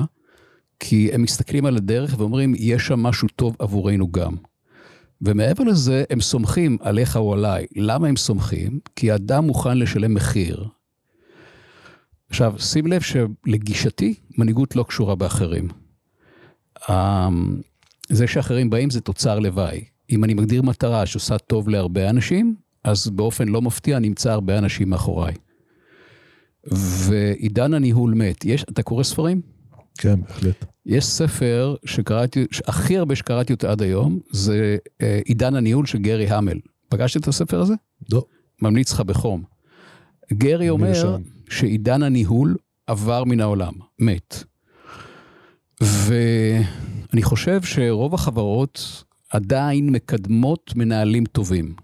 [0.79, 4.35] כי הם מסתכלים על הדרך ואומרים, יש שם משהו טוב עבורנו גם.
[5.21, 7.65] ומעבר לזה, הם סומכים עליך או עליי.
[7.75, 8.79] למה הם סומכים?
[8.95, 10.67] כי אדם מוכן לשלם מחיר.
[12.29, 15.67] עכשיו, שים לב שלגישתי, מנהיגות לא קשורה באחרים.
[16.89, 17.61] אמ,
[18.09, 19.83] זה שאחרים באים זה תוצר לוואי.
[20.09, 24.89] אם אני מגדיר מטרה שעושה טוב להרבה אנשים, אז באופן לא מפתיע נמצא הרבה אנשים
[24.89, 25.33] מאחוריי.
[26.67, 28.45] ועידן הניהול מת.
[28.45, 29.41] יש, אתה קורא ספרים?
[29.97, 30.65] כן, בהחלט.
[30.85, 36.29] יש ספר שקראתי, הכי הרבה שקראתי אותו עד היום, זה אה, עידן הניהול של גרי
[36.29, 36.57] המל.
[36.89, 37.73] פגשת את הספר הזה?
[38.11, 38.25] לא.
[38.61, 39.43] ממליץ לך בחום.
[40.33, 41.21] גרי אומר שם.
[41.49, 42.55] שעידן הניהול
[42.87, 44.43] עבר מן העולם, מת.
[45.81, 51.75] ואני חושב שרוב החברות עדיין מקדמות מנהלים טובים.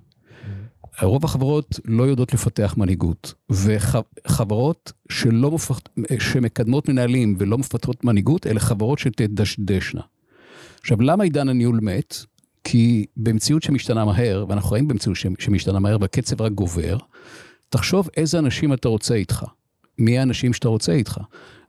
[1.01, 5.79] רוב החברות לא יודעות לפתח מנהיגות, וחברות שלא מפח...
[6.19, 10.01] שמקדמות מנהלים ולא מפתחות מנהיגות, אלה חברות שתדשדשנה.
[10.81, 12.15] עכשיו, למה עידן הניהול מת?
[12.63, 16.97] כי במציאות שמשתנה מהר, ואנחנו רואים במציאות שמשתנה מהר והקצב רק גובר,
[17.69, 19.45] תחשוב איזה אנשים אתה רוצה איתך.
[19.99, 21.19] מי האנשים שאתה רוצה איתך.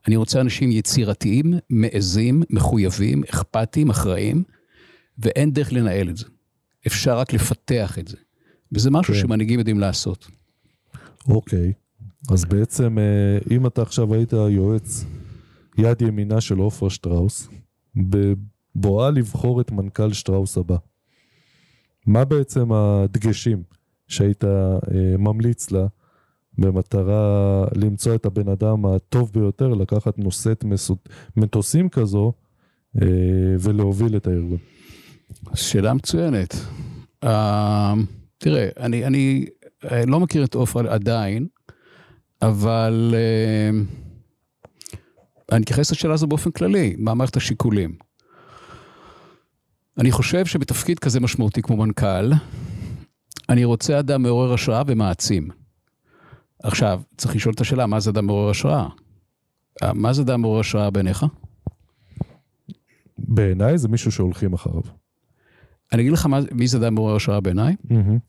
[0.06, 4.42] אני רוצה אנשים יצירתיים, מעזים, מחויבים, אכפתיים, אחראים,
[5.18, 6.24] ואין דרך לנהל את זה.
[6.86, 8.16] אפשר רק לפתח את זה.
[8.72, 9.20] וזה משהו כן.
[9.20, 10.28] שמנהיגים יודעים לעשות.
[11.28, 11.72] אוקיי,
[12.30, 15.04] אז בעצם אה, אם אתה עכשיו היית יועץ
[15.78, 17.48] יד ימינה של עופרה שטראוס,
[17.96, 20.76] בבואה לבחור את מנכ"ל שטראוס הבא,
[22.06, 23.62] מה בעצם הדגשים
[24.08, 24.78] שהיית אה,
[25.18, 25.86] ממליץ לה
[26.58, 32.32] במטרה למצוא את הבן אדם הטוב ביותר, לקחת נושאת מסות- מטוסים כזו
[33.02, 33.06] אה,
[33.60, 34.58] ולהוביל את הארגון?
[35.54, 36.54] שאלה מצוינת.
[37.24, 37.28] Uh,
[38.38, 39.46] תראה, אני, אני
[39.84, 41.46] אה, לא מכיר את עופרה עדיין,
[42.42, 43.74] אבל uh,
[45.52, 47.94] אני אתייחס לשאלה הזו באופן כללי, מה מערכת השיקולים.
[49.98, 52.32] אני חושב שבתפקיד כזה משמעותי כמו מנכ"ל,
[53.48, 55.48] אני רוצה אדם מעורר השראה ומעצים.
[56.62, 58.88] עכשיו, צריך לשאול את השאלה, מה זה אדם מעורר השראה?
[59.82, 61.26] אה, מה זה אדם מעורר השראה בעיניך?
[63.18, 64.82] בעיניי זה מישהו שהולכים אחריו.
[65.92, 67.76] אני אגיד לך מה, מי זה אדם מעורר השראה בעיניי.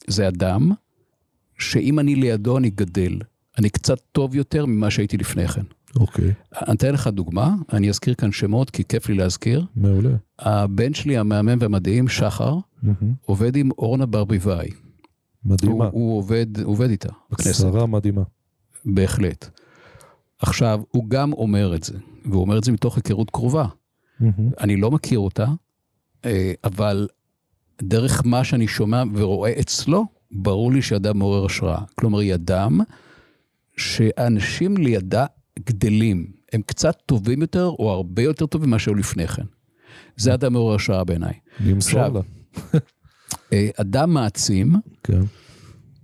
[0.06, 0.70] זה אדם
[1.58, 3.18] שאם אני לידו אני גדל.
[3.58, 5.62] אני קצת טוב יותר ממה שהייתי לפני כן.
[5.96, 9.64] אוקיי, אני אתן לך דוגמה, אני אזכיר כאן שמות כי כיף לי להזכיר.
[9.76, 10.10] מעולה.
[10.38, 13.14] הבן שלי המהמם והמדהים, שחר, מהמם.
[13.26, 14.68] עובד עם אורנה ברביבאי.
[15.44, 15.88] מדהימה.
[15.92, 18.22] הוא עובד, הוא עובד איתה בכנסת, שרה מדהימה.
[18.84, 19.50] בהחלט.
[20.38, 23.66] עכשיו, הוא גם אומר את זה, והוא אומר את זה מתוך היכרות קרובה.
[24.20, 24.50] מהמם.
[24.60, 25.46] אני לא מכיר אותה,
[26.24, 27.08] אה, אבל
[27.82, 31.80] דרך מה שאני שומע ורואה אצלו, ברור לי שאדם מעורר השראה.
[31.94, 32.80] כלומר, היא אדם
[33.76, 35.26] שאנשים לידה
[35.58, 36.26] גדלים.
[36.52, 39.44] הם קצת טובים יותר או הרבה יותר טובים ממה שהיו לפני כן.
[40.16, 41.34] זה אדם מעורר השראה בעיניי.
[41.60, 42.20] נמסור לה.
[43.52, 45.20] אה, אדם מעצים כן.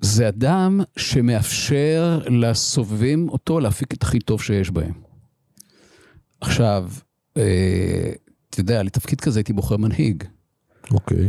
[0.00, 4.92] זה אדם שמאפשר לסובבים אותו להפיק את הכי טוב שיש בהם.
[6.40, 6.90] עכשיו,
[7.36, 8.12] אה,
[8.50, 10.24] אתה יודע, לתפקיד כזה הייתי בוחר מנהיג.
[10.90, 11.28] אוקיי.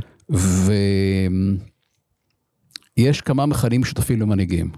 [2.97, 4.71] ויש כמה מכנים משותפים למנהיגים.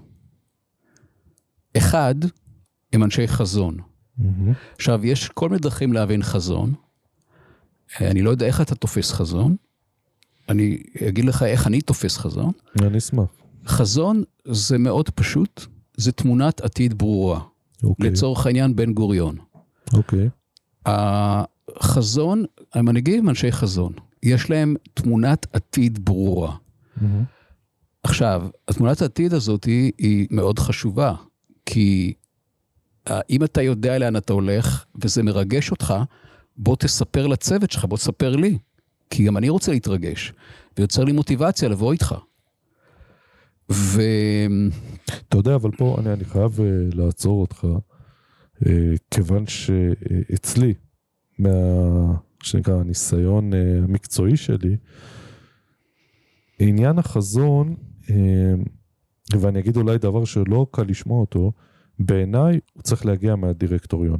[1.77, 2.15] אחד,
[2.93, 3.77] הם אנשי חזון.
[4.17, 4.53] מהמם.
[4.75, 6.73] עכשיו, יש כל מיני דרכים להבין חזון.
[8.01, 9.55] אני לא יודע איך אתה תופס חזון.
[10.49, 12.51] אני אגיד לך איך אני תופס חזון.
[12.81, 13.27] אני אשמח.
[13.65, 15.65] חזון זה מאוד פשוט,
[15.97, 17.41] זה תמונת עתיד ברורה.
[17.83, 18.09] אוקיי.
[18.09, 19.37] לצורך העניין בן גוריון.
[19.93, 20.29] אוקיי.
[20.85, 23.93] החזון, המנהיגים הם אנשי חזון.
[24.23, 26.55] יש להם תמונת עתיד ברורה.
[27.01, 27.23] מהמם.
[28.03, 31.13] עכשיו, התמונת העתיד הזאת היא, היא מאוד חשובה,
[31.65, 32.13] כי
[33.09, 35.93] אה, אם אתה יודע לאן אתה הולך וזה מרגש אותך,
[36.57, 38.57] בוא תספר לצוות שלך, בוא תספר לי.
[39.09, 40.33] כי גם אני רוצה להתרגש,
[40.77, 42.15] ויוצר לי מוטיבציה לבוא איתך.
[43.71, 44.01] ו...
[45.27, 47.67] אתה יודע, אבל פה אני, אני חייב uh, לעצור אותך,
[48.63, 48.67] uh,
[49.11, 50.73] כיוון שאצלי,
[51.39, 51.49] מה...
[52.43, 54.77] שנקרא הניסיון uh, המקצועי שלי,
[56.59, 58.11] עניין החזון, uh,
[59.39, 61.51] ואני אגיד אולי דבר שלא קל לשמוע אותו,
[61.99, 64.19] בעיניי הוא צריך להגיע מהדירקטוריון.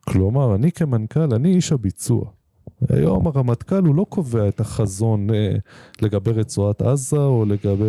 [0.00, 2.30] כלומר, אני כמנכ"ל, אני איש הביצוע.
[2.88, 5.56] היום הרמטכ"ל הוא לא קובע את החזון אה,
[6.02, 7.84] לגבי רצועת עזה או לגבי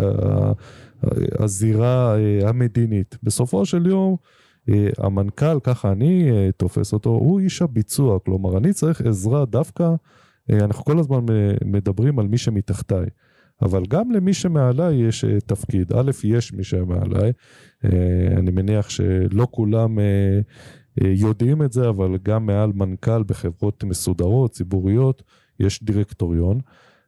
[0.00, 0.52] אה,
[1.38, 3.16] הזירה אה, המדינית.
[3.22, 4.45] בסופו של יום, אה,
[4.98, 8.18] המנכ"ל, ככה אני אה, תופס אותו, הוא איש הביצוע.
[8.18, 9.94] כלומר, אני צריך עזרה דווקא,
[10.50, 13.06] אה, אנחנו כל הזמן אה, מדברים על מי שמתחתיי.
[13.62, 15.92] אבל גם למי שמעליי יש אה, תפקיד.
[15.92, 17.32] א', יש מי שמעליי,
[17.84, 17.90] אה,
[18.36, 20.04] אני מניח שלא כולם אה,
[21.02, 25.22] אה, יודעים את זה, אבל גם מעל מנכ"ל בחברות מסודרות, ציבוריות,
[25.60, 26.60] יש דירקטוריון.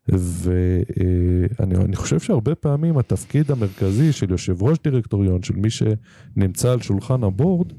[0.09, 7.25] ואני חושב שהרבה פעמים התפקיד המרכזי של יושב ראש דירקטוריון, של מי שנמצא על שולחן
[7.25, 7.73] הבורד,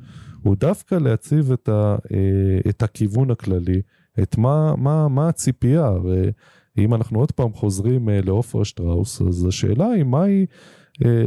[0.44, 3.82] הוא דווקא להציב את, ה, אה, את הכיוון הכללי,
[4.22, 5.86] את מה, מה, מה הציפייה.
[5.86, 6.32] הרי
[6.78, 10.46] אם אנחנו עוד פעם חוזרים אה, לעופרה שטראוס, אז השאלה היא מהי,
[11.06, 11.26] אה,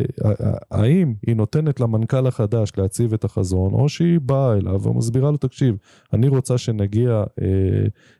[0.71, 5.77] האם היא נותנת למנכ"ל החדש להציב את החזון, או שהיא באה אליו ומסבירה לו, תקשיב,
[6.13, 7.25] אני רוצה שנגיע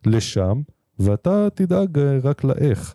[0.07, 0.61] לשם,
[0.99, 2.95] ואתה תדאג רק לאיך.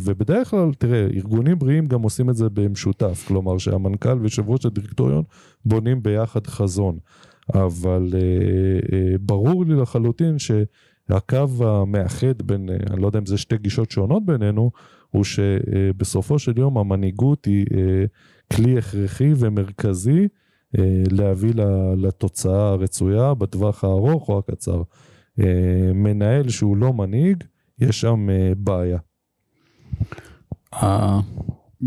[0.00, 5.24] ובדרך כלל, תראה, ארגונים בריאים גם עושים את זה במשותף, כלומר שהמנכ"ל ויושב ראש הדירקטוריון
[5.64, 6.98] בונים ביחד חזון.
[7.54, 8.08] אבל
[9.20, 14.70] ברור לי לחלוטין שהקו המאחד בין, אני לא יודע אם זה שתי גישות שונות בינינו,
[15.10, 17.66] הוא שבסופו של יום המנהיגות היא
[18.52, 20.28] כלי הכרחי ומרכזי
[21.10, 21.52] להביא
[21.96, 24.82] לתוצאה הרצויה בטווח הארוך או הקצר.
[25.94, 27.44] מנהל שהוא לא מנהיג,
[27.78, 28.98] יש שם בעיה.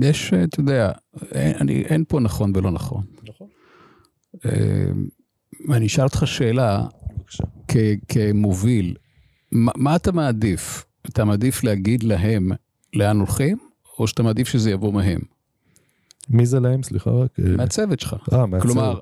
[0.02, 0.92] יש, אתה יודע,
[1.32, 3.04] אין, אין פה נכון ולא נכון.
[3.24, 3.48] נכון.
[5.70, 6.86] אני אשאל אותך שאלה,
[7.68, 7.76] כ,
[8.08, 8.96] כמוביל,
[9.52, 10.86] מה, מה אתה מעדיף?
[11.10, 12.52] אתה מעדיף להגיד להם
[12.94, 13.58] לאן הולכים,
[14.00, 15.20] או שאתה מעדיף שזה יבוא מהם?
[16.30, 16.84] מי זה להם?
[16.84, 17.40] סליחה רק.
[17.40, 18.16] מהצוות שלך.
[18.34, 18.62] אה, מהצוות.
[18.62, 19.00] כלומר,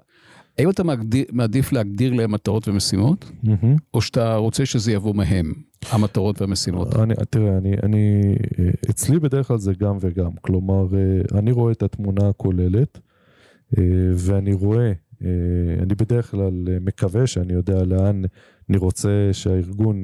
[0.58, 0.84] האם אתה
[1.32, 3.66] מעדיף להגדיר להם מטרות ומשימות, Mm-hmm.
[3.94, 5.54] או שאתה רוצה שזה יבוא מהם,
[5.92, 6.96] המטרות והמשימות?
[6.96, 8.22] אני, תראה, אני, אני,
[8.60, 10.32] אה, אצלי בדרך כלל זה גם וגם.
[10.42, 13.00] כלומר, אה, אני רואה את התמונה הכוללת,
[13.78, 13.84] אה,
[14.16, 14.92] ואני רואה,
[15.82, 18.22] אני בדרך כלל מקווה שאני יודע לאן
[18.70, 20.04] אני רוצה שהארגון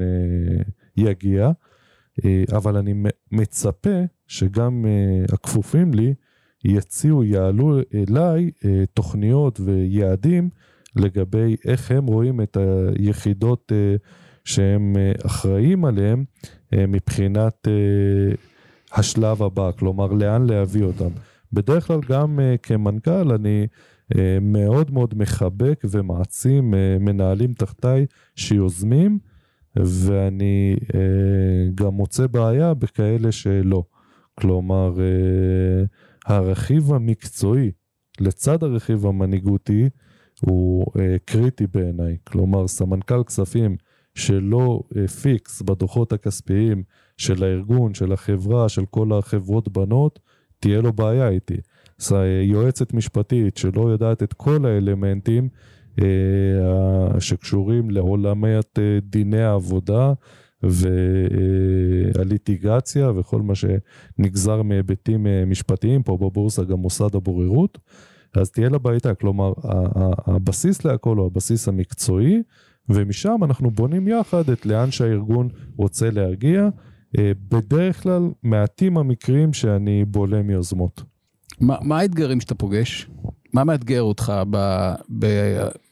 [0.97, 1.51] יגיע,
[2.51, 2.93] אבל אני
[3.31, 4.85] מצפה שגם
[5.33, 6.13] הכפופים לי
[6.65, 8.51] יציעו, יעלו אליי
[8.93, 10.49] תוכניות ויעדים
[10.95, 12.57] לגבי איך הם רואים את
[12.97, 13.71] היחידות
[14.45, 14.95] שהם
[15.25, 16.23] אחראים עליהם
[16.75, 17.67] מבחינת
[18.93, 21.09] השלב הבא, כלומר לאן להביא אותם.
[21.53, 23.67] בדרך כלל גם כמנכ"ל אני
[24.41, 29.19] מאוד מאוד מחבק ומעצים מנהלים תחתיי שיוזמים,
[29.75, 30.75] ואני
[31.75, 33.83] גם מוצא בעיה בכאלה שלא.
[34.35, 34.93] כלומר,
[36.25, 37.71] הרכיב המקצועי
[38.19, 39.89] לצד הרכיב המנהיגותי
[40.45, 40.85] הוא
[41.25, 42.17] קריטי בעיניי.
[42.23, 43.75] כלומר, סמנכ"ל כספים
[44.15, 44.81] שלא
[45.21, 46.83] פיקס בדוחות הכספיים
[47.17, 50.19] של הארגון, של החברה, של כל החברות בנות,
[50.59, 51.57] תהיה לו בעיה איתי.
[52.43, 55.49] יועצת משפטית שלא יודעת את כל האלמנטים
[57.19, 60.13] שקשורים לעולמיית דיני העבודה
[62.13, 67.77] והליטיגציה וכל מה שנגזר מהיבטים משפטיים, פה בבורסה גם מוסד הבוררות,
[68.33, 69.53] אז תהיה לה בעיתה, כלומר
[70.27, 72.41] הבסיס להכל הוא הבסיס המקצועי,
[72.89, 76.69] ומשם אנחנו בונים יחד את לאן שהארגון רוצה להגיע.
[77.51, 81.03] בדרך כלל מעטים המקרים שאני בולם יוזמות.
[81.59, 83.09] מה, מה האתגרים שאתה פוגש?
[83.53, 84.57] מה מאתגר אותך ב,
[85.19, 85.25] ב,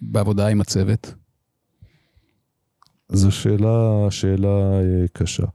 [0.01, 1.13] בעבודה עם הצוות?
[3.11, 4.79] זו שאלה, שאלה
[5.13, 5.45] קשה.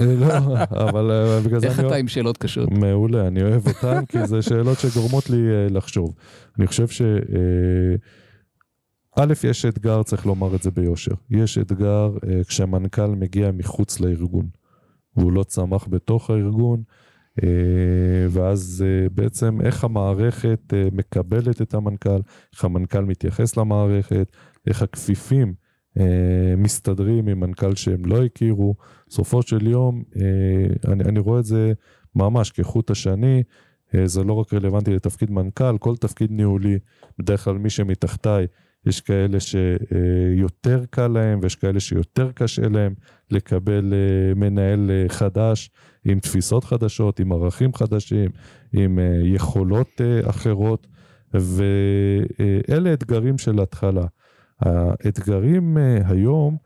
[0.00, 0.26] לא,
[0.88, 1.10] אבל
[1.46, 1.74] בגלל זה אני...
[1.74, 2.70] איך אתה עם שאלות קשות?
[2.70, 6.14] מעולה, אני אוהב אותן, כי זה שאלות שגורמות לי לחשוב.
[6.58, 7.02] אני חושב ש...
[9.18, 11.14] א', יש אתגר, צריך לומר את זה ביושר.
[11.30, 12.10] יש אתגר
[12.48, 14.48] כשהמנכ"ל מגיע מחוץ לארגון,
[15.16, 16.82] והוא לא צמח בתוך הארגון,
[18.30, 22.20] ואז בעצם איך המערכת מקבלת את המנכ"ל,
[22.52, 25.54] איך המנכ"ל מתייחס למערכת, איך הכפיפים
[26.56, 28.74] מסתדרים עם מנכ"ל שהם לא הכירו.
[29.08, 30.02] בסופו של יום,
[30.88, 31.72] אני, אני רואה את זה
[32.14, 33.42] ממש כחוט השני,
[34.04, 36.78] זה לא רק רלוונטי לתפקיד מנכ"ל, כל תפקיד ניהולי,
[37.18, 38.46] בדרך כלל מי שמתחתיי,
[38.86, 42.94] יש כאלה שיותר קל להם ויש כאלה שיותר קשה להם
[43.30, 43.94] לקבל
[44.36, 45.70] מנהל חדש
[46.04, 48.30] עם תפיסות חדשות, עם ערכים חדשים,
[48.72, 50.86] עם יכולות אחרות,
[51.34, 54.06] ואלה אתגרים של התחלה.
[54.60, 56.56] האתגרים היום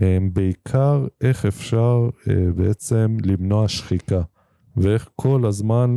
[0.00, 2.08] הם בעיקר איך אפשר
[2.54, 4.22] בעצם למנוע שחיקה,
[4.76, 5.96] ואיך כל הזמן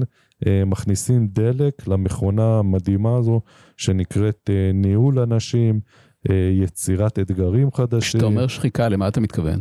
[0.66, 3.42] מכניסים דלק למכונה המדהימה הזו
[3.78, 5.80] שנקראת ניהול אנשים,
[6.62, 8.00] יצירת אתגרים חדשים.
[8.00, 9.60] כשאתה אומר שחיקה, למה אתה מתכוון?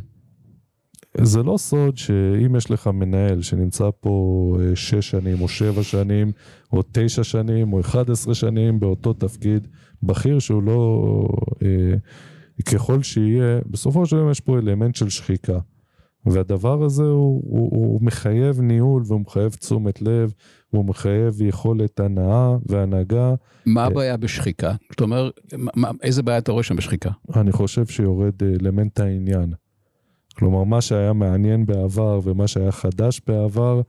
[1.20, 6.32] זה לא סוד שאם יש לך מנהל שנמצא פה שש שנים או שבע שנים
[6.72, 9.68] או תשע שנים או אחד עשרה שנים באותו תפקיד
[10.06, 11.28] בכיר שהוא לא,
[12.72, 15.58] ככל שיהיה, בסופו של דבר יש פה אלמנט של שחיקה.
[16.26, 20.32] והדבר הזה הוא, הוא, הוא מחייב ניהול והוא מחייב תשומת לב,
[20.70, 23.34] הוא מחייב יכולת הנאה והנהגה.
[23.66, 24.74] מה הבעיה בשחיקה?
[24.90, 25.40] זאת אומרת,
[26.02, 27.10] איזה בעיה אתה רואה שם בשחיקה?
[27.36, 29.52] אני חושב שיורד אלמנט העניין.
[30.34, 33.80] כלומר, מה שהיה מעניין בעבר ומה שהיה חדש בעבר,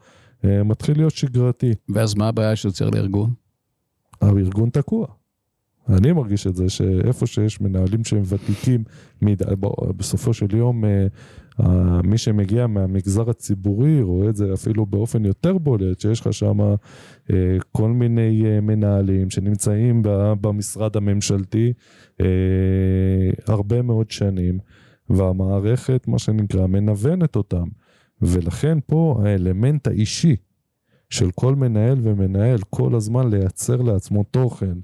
[0.43, 1.71] מתחיל להיות שגרתי.
[1.89, 3.33] ואז מה הבעיה שיוצר לארגון?
[4.21, 5.07] הארגון תקוע.
[5.89, 8.83] אני מרגיש את זה, שאיפה שיש מנהלים שהם ותיקים,
[9.97, 10.83] בסופו של יום
[12.03, 16.57] מי שמגיע מהמגזר הציבורי רואה את זה אפילו באופן יותר בולט, שיש לך שם
[17.71, 20.01] כל מיני מנהלים שנמצאים
[20.41, 21.73] במשרד הממשלתי
[23.47, 24.59] הרבה מאוד שנים,
[25.09, 27.65] והמערכת, מה שנקרא, מנוונת אותם.
[28.21, 30.35] ולכן פה האלמנט האישי
[31.09, 34.77] של כל מנהל ומנהל כל הזמן לייצר לעצמו תוכן.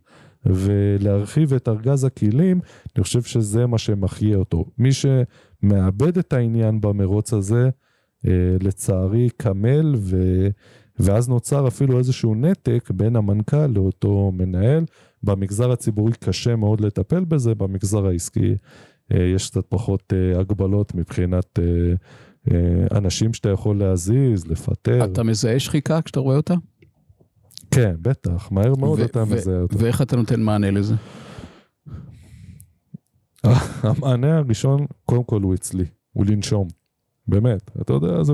[0.45, 2.59] ולהרחיב את ארגז הכלים,
[2.95, 4.65] אני חושב שזה מה שמחיה אותו.
[4.77, 7.69] מי שמאבד את העניין במרוץ הזה,
[8.61, 10.47] לצערי קמל, ו...
[10.99, 14.83] ואז נוצר אפילו איזשהו נתק בין המנכ"ל לאותו מנהל.
[15.23, 18.55] במגזר הציבורי קשה מאוד לטפל בזה, במגזר העסקי
[19.09, 21.59] יש קצת פחות הגבלות מבחינת
[22.91, 25.05] אנשים שאתה יכול להזיז, לפטר.
[25.05, 26.53] אתה מזהה שחיקה כשאתה רואה אותה?
[27.71, 29.79] כן, בטח, מהר מאוד אתה מזהה אותו.
[29.79, 30.95] ואיך אתה נותן מענה לזה?
[33.83, 36.67] המענה הראשון, קודם כל הוא אצלי, הוא לנשום.
[37.27, 38.33] באמת, אתה יודע, זה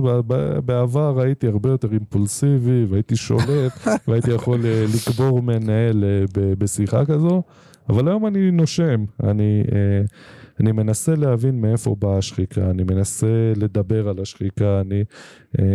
[0.66, 6.24] בעבר הייתי הרבה יותר אימפולסיבי והייתי שולט והייתי יכול אה, לקבור מנהל אה,
[6.58, 7.44] בשיחה כזו,
[7.90, 10.02] אבל היום אני נושם, אני, אה,
[10.60, 15.04] אני מנסה להבין מאיפה באה השחיקה, אני מנסה לדבר על השחיקה, אני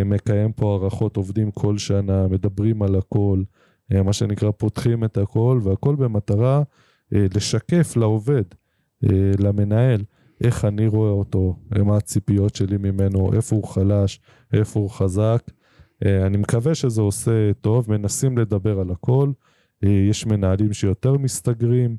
[0.04, 3.42] מקיים פה הערכות עובדים כל שנה, מדברים על הכל,
[3.90, 6.62] מה שנקרא פותחים את הכל, והכל במטרה
[7.12, 8.44] לשקף לעובד,
[9.38, 10.02] למנהל.
[10.44, 14.20] איך אני רואה אותו, מה הציפיות שלי ממנו, איפה הוא חלש,
[14.52, 15.42] איפה הוא חזק.
[16.06, 19.32] אה, אני מקווה שזה עושה טוב, מנסים לדבר על הכל.
[19.84, 21.96] אה, יש מנהלים שיותר מסתגרים, אה,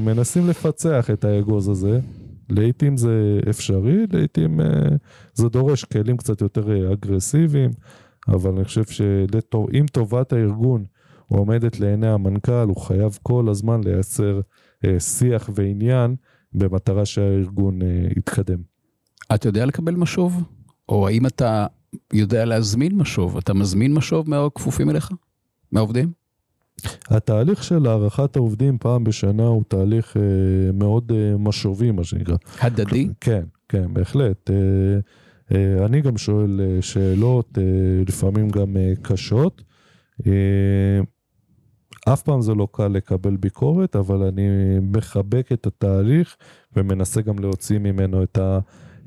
[0.00, 2.00] מנסים לפצח את האגוז הזה.
[2.48, 4.60] לעיתים זה אפשרי, לעיתים
[5.34, 7.70] זה דורש כלים קצת יותר אגרסיביים,
[8.28, 10.84] אבל אני חושב שאם טובת הארגון
[11.28, 14.40] עומדת לעיני המנכ"ל, הוא חייב כל הזמן לייצר
[14.98, 16.16] שיח ועניין
[16.52, 18.58] במטרה שהארגון אה, יתקדם.
[19.34, 20.42] אתה יודע לקבל משוב?
[20.88, 21.66] או האם אתה
[22.12, 23.36] יודע להזמין משוב?
[23.36, 25.10] אתה מזמין משוב מהכפופים אליך?
[25.72, 26.12] מהעובדים?
[27.08, 30.22] התהליך של הערכת העובדים פעם בשנה הוא תהליך אה,
[30.72, 32.36] מאוד אה, משובי, מה שנקרא.
[32.60, 33.08] הדדי?
[33.20, 34.50] כן, כן, בהחלט.
[34.50, 34.56] אה,
[35.54, 37.62] אה, אני גם שואל אה, שאלות, אה,
[38.08, 39.62] לפעמים גם אה, קשות.
[40.26, 40.32] אה,
[42.12, 44.48] אף פעם זה לא קל לקבל ביקורת, אבל אני
[44.82, 46.36] מחבק את התהליך
[46.76, 48.58] ומנסה גם להוציא ממנו את, ה,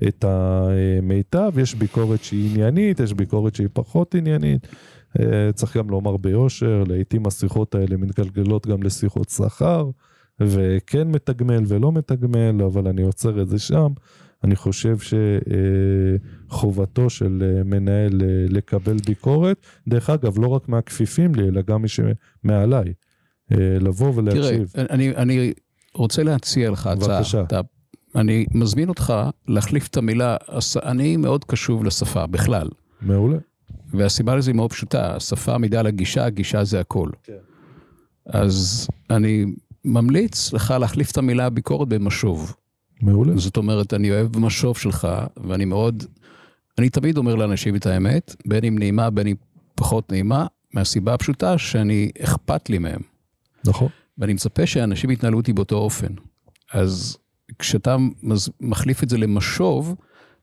[0.07, 1.51] את המיטב.
[1.57, 4.67] יש ביקורת שהיא עניינית, יש ביקורת שהיא פחות עניינית.
[5.19, 9.89] אה, צריך גם לומר ביושר, לעיתים השיחות האלה מתגלגלות גם לשיחות שכר,
[10.39, 13.91] וכן מתגמל ולא מתגמל, אבל אני עוצר את זה שם.
[14.43, 14.97] אני חושב
[16.49, 19.57] שחובתו של אה, מנהל אה, לקבל ביקורת,
[19.87, 22.93] דרך אגב, לא רק מהכפיפים לי, אלא גם מי שמעליי,
[23.81, 24.71] לבוא ולהקשיב.
[24.73, 25.53] תראה, אני, אני
[25.93, 27.17] רוצה להציע לך הצעה.
[27.17, 27.41] בבקשה.
[27.41, 27.61] אתה,
[28.15, 29.13] אני מזמין אותך
[29.47, 30.37] להחליף את המילה,
[30.83, 32.69] אני מאוד קשוב לשפה בכלל.
[33.01, 33.37] מעולה.
[33.93, 37.09] והסיבה לזה היא מאוד פשוטה, השפה עמידה על הגישה, הגישה זה הכל.
[37.23, 37.33] כן.
[38.25, 39.45] אז אני
[39.85, 42.55] ממליץ לך להחליף את המילה ביקורת במשוב.
[43.01, 43.37] מעולה.
[43.37, 46.03] זאת אומרת, אני אוהב משוב שלך, ואני מאוד,
[46.77, 49.35] אני תמיד אומר לאנשים את האמת, בין אם נעימה, בין אם
[49.75, 53.01] פחות נעימה, מהסיבה הפשוטה שאני, אכפת לי מהם.
[53.65, 53.87] נכון.
[54.17, 56.13] ואני מצפה שאנשים יתנהלו אותי באותו אופן.
[56.73, 57.17] אז
[57.59, 57.97] כשאתה
[58.61, 59.95] מחליף את זה למשוב,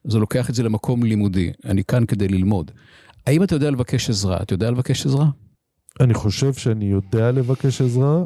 [0.03, 1.51] זה לוקח את זה למקום לימודי.
[1.65, 2.71] אני כאן כדי ללמוד.
[3.27, 4.37] האם אתה יודע לבקש עזרה?
[4.41, 5.29] אתה יודע לבקש עזרה?
[5.99, 8.23] אני חושב שאני יודע לבקש עזרה.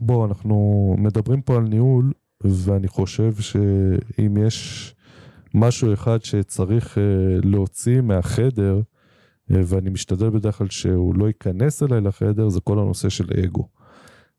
[0.00, 2.12] בוא, אנחנו מדברים פה על ניהול,
[2.44, 4.94] ואני חושב שאם יש
[5.54, 7.02] משהו אחד שצריך אה,
[7.44, 8.80] להוציא מהחדר,
[9.50, 13.68] אה, ואני משתדל בדרך כלל שהוא לא ייכנס אליי לחדר, זה כל הנושא של אגו.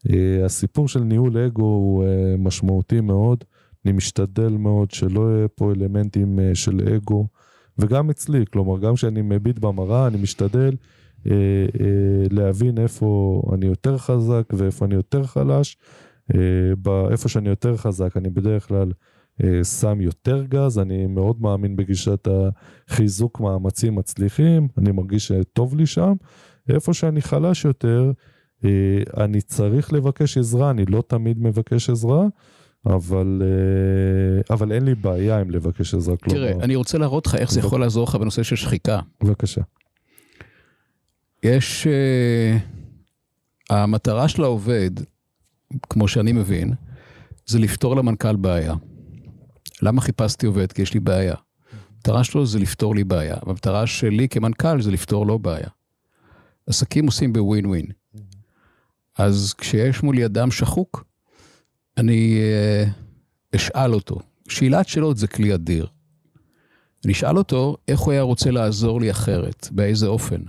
[0.10, 2.06] אה, הסיפור של ניהול אגו הוא
[2.38, 3.44] משמעותי מאוד,
[3.86, 7.28] אני משתדל מאוד שלא יהיה פה אלמנטים של אגו,
[7.78, 10.76] וגם אצלי, כלומר, גם כשאני מביט במראה, אני משתדל
[12.32, 15.78] להבין איפה אני יותר חזק ואיפה אני יותר חלש,
[16.78, 18.92] באיפה שאני יותר חזק, אני בדרך כלל
[19.44, 25.86] אה, שם יותר גז, אני מאוד מאמין בגישת החיזוק מאמצים מצליחים, אני מרגיש שטוב לי
[25.86, 26.14] שם.
[26.70, 28.12] איפה שאני חלש יותר,
[28.66, 28.70] אה,
[29.24, 32.26] אני צריך לבקש עזרה, אני לא תמיד מבקש עזרה.
[32.86, 36.18] אבל, אה, אבל אין לי בעיה עם לבקש עזרה.
[36.18, 36.66] תראה, כלומר...
[36.66, 39.00] אני רוצה להראות לך איך זה יכול לעזור לך בנושא של שחיקה.
[39.24, 39.62] בבקשה.
[41.44, 41.88] יש...
[41.88, 42.82] Uh,
[43.72, 44.92] המטרה של העובד
[45.90, 46.74] כמו שאני מבין,
[47.46, 48.74] זה לפתור למנכ"ל בעיה.
[49.82, 50.72] למה חיפשתי עובד?
[50.72, 51.36] כי יש לי בעיה.
[51.96, 55.68] המטרה שלו זה לפתור לי בעיה, והמטרה שלי כמנכ"ל זה לפתור לו בעיה.
[56.68, 57.86] עסקים עושים בווין ווין.
[59.18, 61.04] אז כשיש מולי אדם שחוק,
[62.02, 62.86] אני אה,
[63.56, 64.20] אשאל אותו.
[64.48, 65.88] שאלת שאלות זה כלי אדיר.
[67.06, 70.42] אני אשאל אותו איך הוא היה רוצה לעזור לי אחרת, באיזה אופן.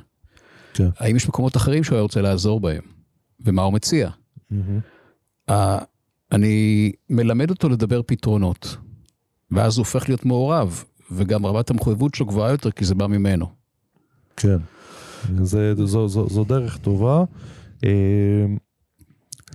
[0.75, 0.89] כן.
[0.99, 2.83] האם יש מקומות אחרים שהוא היה רוצה לעזור בהם,
[3.41, 4.11] ומה הוא מציע.
[4.53, 5.53] Mm-hmm.
[6.33, 8.77] אני מלמד אותו לדבר פתרונות,
[9.51, 13.47] ואז הוא הופך להיות מעורב, וגם רמת המחויבות שלו גבוהה יותר, כי זה בא ממנו.
[14.37, 14.59] כן,
[15.43, 17.25] זה, זו, זו, זו דרך טובה.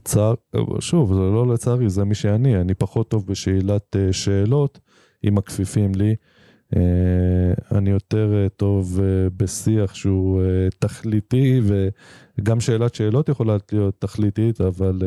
[0.07, 0.33] אה, צער,
[0.79, 4.79] שוב, זה לא לצערי, זה מי שאני, אני פחות טוב בשאלת אה, שאלות
[5.23, 6.15] עם הכפיפים לי.
[6.75, 6.81] אה,
[7.77, 8.99] אני יותר טוב
[9.37, 10.41] בשיח שהוא
[10.79, 11.61] תכליתי,
[12.39, 15.01] וגם שאלת שאלות יכולה להיות תכליתית, אבל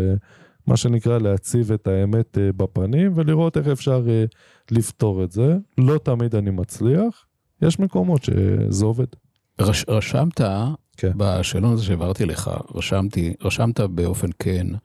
[0.70, 4.24] מה שנקרא להציב את האמת אה, בפנים ולראות איך אפשר אה,
[4.70, 5.56] לפתור את זה.
[5.78, 7.26] לא תמיד אני מצליח,
[7.62, 9.06] יש מקומות שזה עובד.
[9.60, 10.40] רש, רשמת,
[10.96, 11.12] כן.
[11.16, 14.78] בשאלון הזה שהעברתי לך, רשמתי, רשמת באופן כן, אה,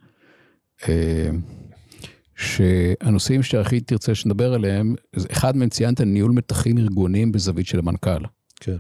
[2.36, 4.96] שהנושאים שהכי תרצה שנדבר עליהם,
[5.32, 8.26] אחד מהם ציינת ניהול מתחים ארגוניים בזווית של המנכ"ל.
[8.56, 8.78] כן.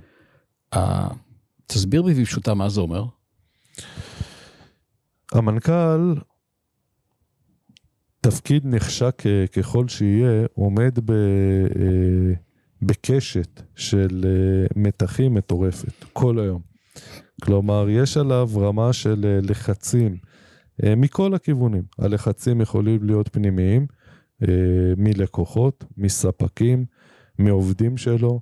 [1.68, 3.06] תסביר בי בפשוטה מה זה אומר.
[5.34, 6.14] המנכ"ל,
[8.22, 12.34] תפקיד נחשק ככל שיהיה, עומד ב, אה,
[12.82, 16.62] בקשת של אה, מתחים מטורפת, כל היום.
[17.42, 20.18] כלומר, יש עליו רמה של אה, לחצים
[20.84, 21.84] מכל הכיוונים.
[22.00, 23.88] הלחצים יכולים להיות פנימיים,
[24.98, 26.86] מלקוחות, מספקים,
[27.40, 28.40] מעובדים שלו,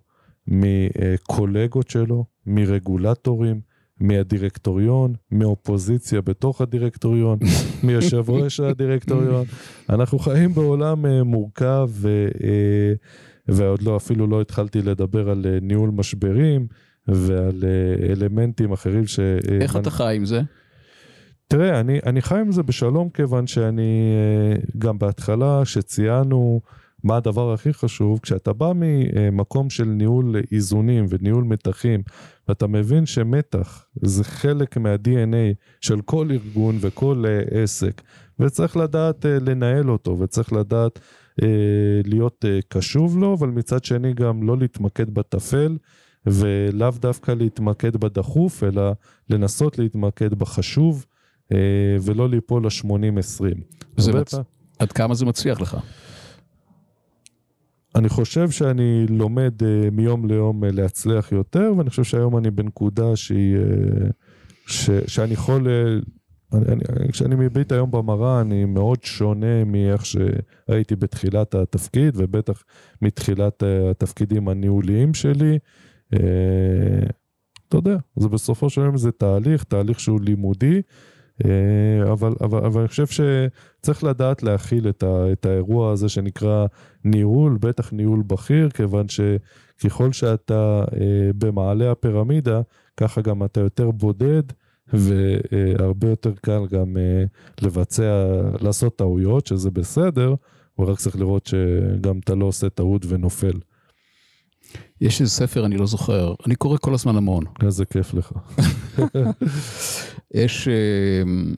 [0.47, 3.61] מקולגות שלו, מרגולטורים,
[3.99, 7.39] מהדירקטוריון, מאופוזיציה בתוך הדירקטוריון,
[7.83, 9.45] מיושב ראש הדירקטוריון.
[9.89, 12.27] אנחנו חיים בעולם uh, מורכב, ו,
[13.47, 16.67] ועוד לא, אפילו לא התחלתי לדבר על ניהול משברים
[17.07, 17.63] ועל
[18.09, 19.19] אלמנטים אחרים ש...
[19.61, 20.41] איך אתה חי עם זה?
[21.53, 24.13] תראה, אני, אני חי עם זה בשלום, כיוון שאני,
[24.77, 26.61] גם בהתחלה, שציינו,
[27.03, 32.01] מה הדבר הכי חשוב, כשאתה בא ממקום של ניהול איזונים וניהול מתחים,
[32.47, 38.01] ואתה מבין שמתח זה חלק מה-DNA של כל ארגון וכל uh, עסק,
[38.39, 40.99] וצריך לדעת uh, לנהל אותו, וצריך לדעת
[42.05, 45.77] להיות קשוב לו, אבל מצד שני גם לא להתמקד בטפל,
[46.25, 48.91] ולאו דווקא להתמקד בדחוף, אלא
[49.29, 51.05] לנסות להתמקד בחשוב,
[52.01, 53.61] ולא ליפול ל-80-20.
[54.13, 54.33] מצ...
[54.79, 55.77] עד כמה זה מצליח לך?
[57.95, 63.15] אני חושב שאני לומד uh, מיום ליום uh, להצליח יותר, ואני חושב שהיום אני בנקודה
[63.15, 63.57] שהיא,
[64.67, 65.67] ש, שאני יכול,
[66.53, 72.63] אני, אני, כשאני מביט היום במראה, אני מאוד שונה מאיך שהייתי בתחילת התפקיד, ובטח
[73.01, 75.59] מתחילת התפקידים הניהוליים שלי.
[77.67, 80.81] אתה יודע, זה בסופו של יום זה תהליך, תהליך שהוא לימודי.
[81.45, 86.65] אה, אבל, אבל, אבל אני חושב שצריך לדעת להכיל את, ה, את האירוע הזה שנקרא
[87.03, 92.61] ניהול, בטח ניהול בכיר, כיוון שככל שאתה אה, במעלה הפירמידה,
[92.97, 94.43] ככה גם אתה יותר בודד.
[94.93, 97.23] והרבה יותר קל גם אה,
[97.61, 98.25] לבצע,
[98.61, 100.35] לעשות טעויות, שזה בסדר,
[100.79, 103.59] אבל רק צריך לראות שגם אתה לא עושה טעות ונופל.
[105.01, 107.43] יש איזה ספר, אני לא זוכר, אני קורא כל הזמן המון.
[107.63, 108.31] איזה כיף לך.
[110.33, 111.53] יש, אמ,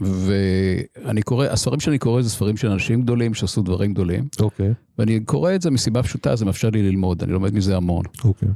[0.00, 4.28] ואני קורא, הספרים שאני קורא זה ספרים של אנשים גדולים שעשו דברים גדולים.
[4.40, 4.70] אוקיי.
[4.70, 4.74] Okay.
[4.98, 8.04] ואני קורא את זה מסיבה פשוטה, זה מאפשר לי ללמוד, אני לומד מזה המון.
[8.24, 8.48] אוקיי.
[8.48, 8.52] Okay.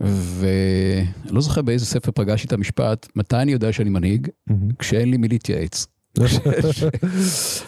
[0.00, 4.28] ואני לא זוכר באיזה ספר פגשתי את המשפט, מתי אני יודע שאני מנהיג?
[4.28, 4.54] Mm-hmm.
[4.78, 5.86] כשאין לי מי להתייעץ.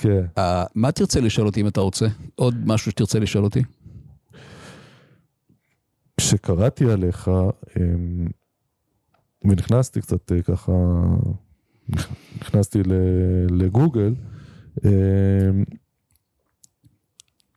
[0.03, 0.25] כן.
[0.75, 2.07] מה תרצה לשאול אותי אם אתה רוצה?
[2.35, 3.63] עוד משהו שתרצה לשאול אותי?
[6.17, 7.31] כשקראתי עליך,
[7.77, 8.27] אמ,
[9.45, 10.73] ונכנסתי קצת אה, ככה,
[12.41, 12.79] נכנסתי
[13.51, 14.15] לגוגל,
[14.85, 15.65] אמ,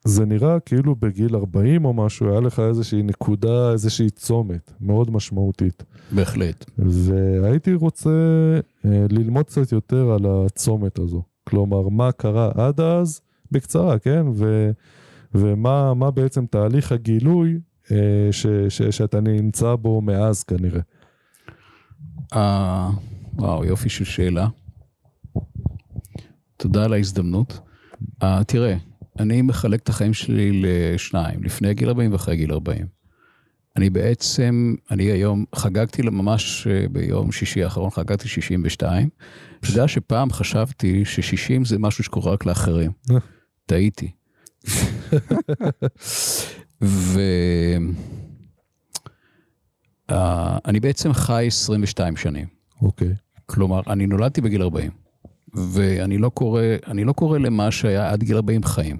[0.03, 5.83] זה נראה כאילו בגיל 40 או משהו, היה לך איזושהי נקודה, איזושהי צומת מאוד משמעותית.
[6.11, 6.71] בהחלט.
[6.77, 8.09] והייתי רוצה
[8.85, 11.23] אה, ללמוד קצת יותר על הצומת הזו.
[11.43, 14.25] כלומר, מה קרה עד אז, בקצרה, כן?
[14.33, 14.71] ו,
[15.35, 17.59] ומה בעצם תהליך הגילוי
[18.31, 20.81] ש, ש, שאתה נמצא בו מאז כנראה.
[22.33, 22.37] Uh,
[23.33, 24.47] וואו, יופי של שאלה.
[26.57, 27.59] תודה על ההזדמנות.
[28.23, 28.77] Uh, תראה,
[29.19, 32.85] אני מחלק את החיים שלי לשניים, לפני גיל 40 ואחרי גיל 40.
[33.75, 39.09] אני בעצם, אני היום חגגתי ממש ביום שישי האחרון, חגגתי 62.
[39.59, 42.91] אתה יודע שפעם חשבתי ש-60 זה משהו שקורה רק לאחרים.
[43.65, 44.11] טעיתי.
[46.81, 47.17] ואני
[50.77, 52.45] uh, בעצם חי 22 שנים.
[52.81, 53.07] אוקיי.
[53.07, 53.27] Okay.
[53.45, 54.91] כלומר, אני נולדתי בגיל 40,
[55.53, 56.61] ואני לא קורא,
[56.93, 58.97] לא קורא למה שהיה עד גיל 40 חיים.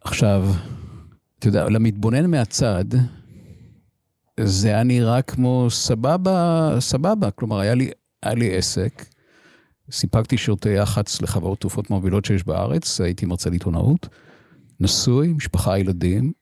[0.00, 0.46] עכשיו,
[1.38, 2.84] אתה יודע, למתבונן מהצד,
[4.40, 7.30] זה היה נראה כמו סבבה, סבבה.
[7.30, 7.90] כלומר, היה לי,
[8.22, 9.04] היה לי עסק,
[9.90, 14.08] סיפקתי שירותי יח"צ לחברות תרופות מובילות שיש בארץ, הייתי מרצה לעיתונאות.
[14.80, 16.32] נשוי, משפחה, ילדים,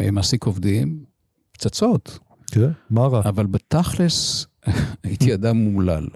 [0.00, 1.04] אה, מעסיק עובדים,
[1.52, 2.18] פצצות.
[2.46, 3.22] כן, מה רע?
[3.24, 4.46] אבל בתכלס
[5.04, 6.06] הייתי אדם אומלל.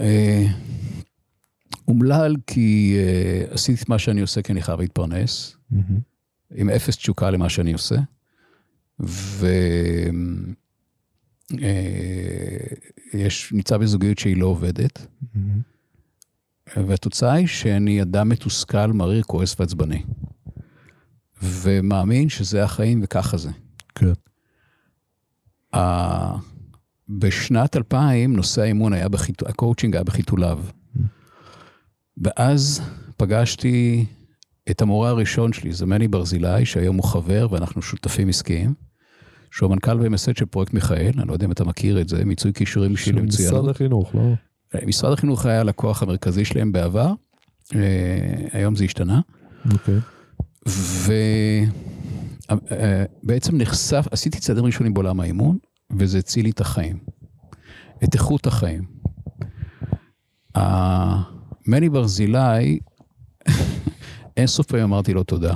[0.00, 0.46] אה,
[1.88, 5.76] אומלל כי uh, עשיתי את מה שאני עושה כי אני חייב להתפרנס, mm-hmm.
[6.54, 7.96] עם אפס תשוקה למה שאני עושה,
[9.00, 10.10] ויש,
[11.52, 11.56] uh,
[13.52, 15.38] נמצא בזוגיות שהיא לא עובדת, mm-hmm.
[16.76, 20.02] והתוצאה היא שאני אדם מתוסכל, מריר, כועס ועצבני.
[21.42, 23.50] ומאמין שזה החיים וככה זה.
[23.94, 24.12] כן.
[25.74, 25.78] אה,
[27.08, 30.60] בשנת 2000 נושא האימון היה בחיתול, הקואוצ'ינג היה בחיתוליו.
[32.24, 32.80] ואז
[33.16, 34.04] פגשתי
[34.70, 38.74] את המורה הראשון שלי, זה מני ברזילי, שהיום הוא חבר ואנחנו שותפים עסקיים,
[39.50, 42.52] שהוא המנכ"ל ומייסד של פרויקט מיכאל, אני לא יודע אם אתה מכיר את זה, מיצוי
[42.52, 43.54] כישורים אישי למצוינות.
[43.54, 44.34] משרד החינוך, לא?
[44.86, 47.12] משרד החינוך היה הלקוח המרכזי שלהם בעבר,
[47.74, 47.80] אה,
[48.52, 49.20] היום זה השתנה.
[49.72, 49.98] אוקיי.
[53.24, 55.58] ובעצם נחשף, עשיתי צעדים ראשונים בעולם האימון,
[55.98, 56.98] וזה הציל לי את החיים,
[58.04, 58.84] את איכות החיים.
[61.66, 62.78] מני ברזילי,
[64.36, 65.54] אין סוף פעמים אמרתי לו תודה.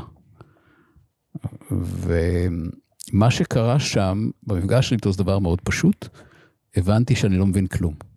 [1.70, 6.08] ומה שקרה שם, במפגש שלי איתו זה דבר מאוד פשוט,
[6.76, 8.09] הבנתי שאני לא מבין כלום.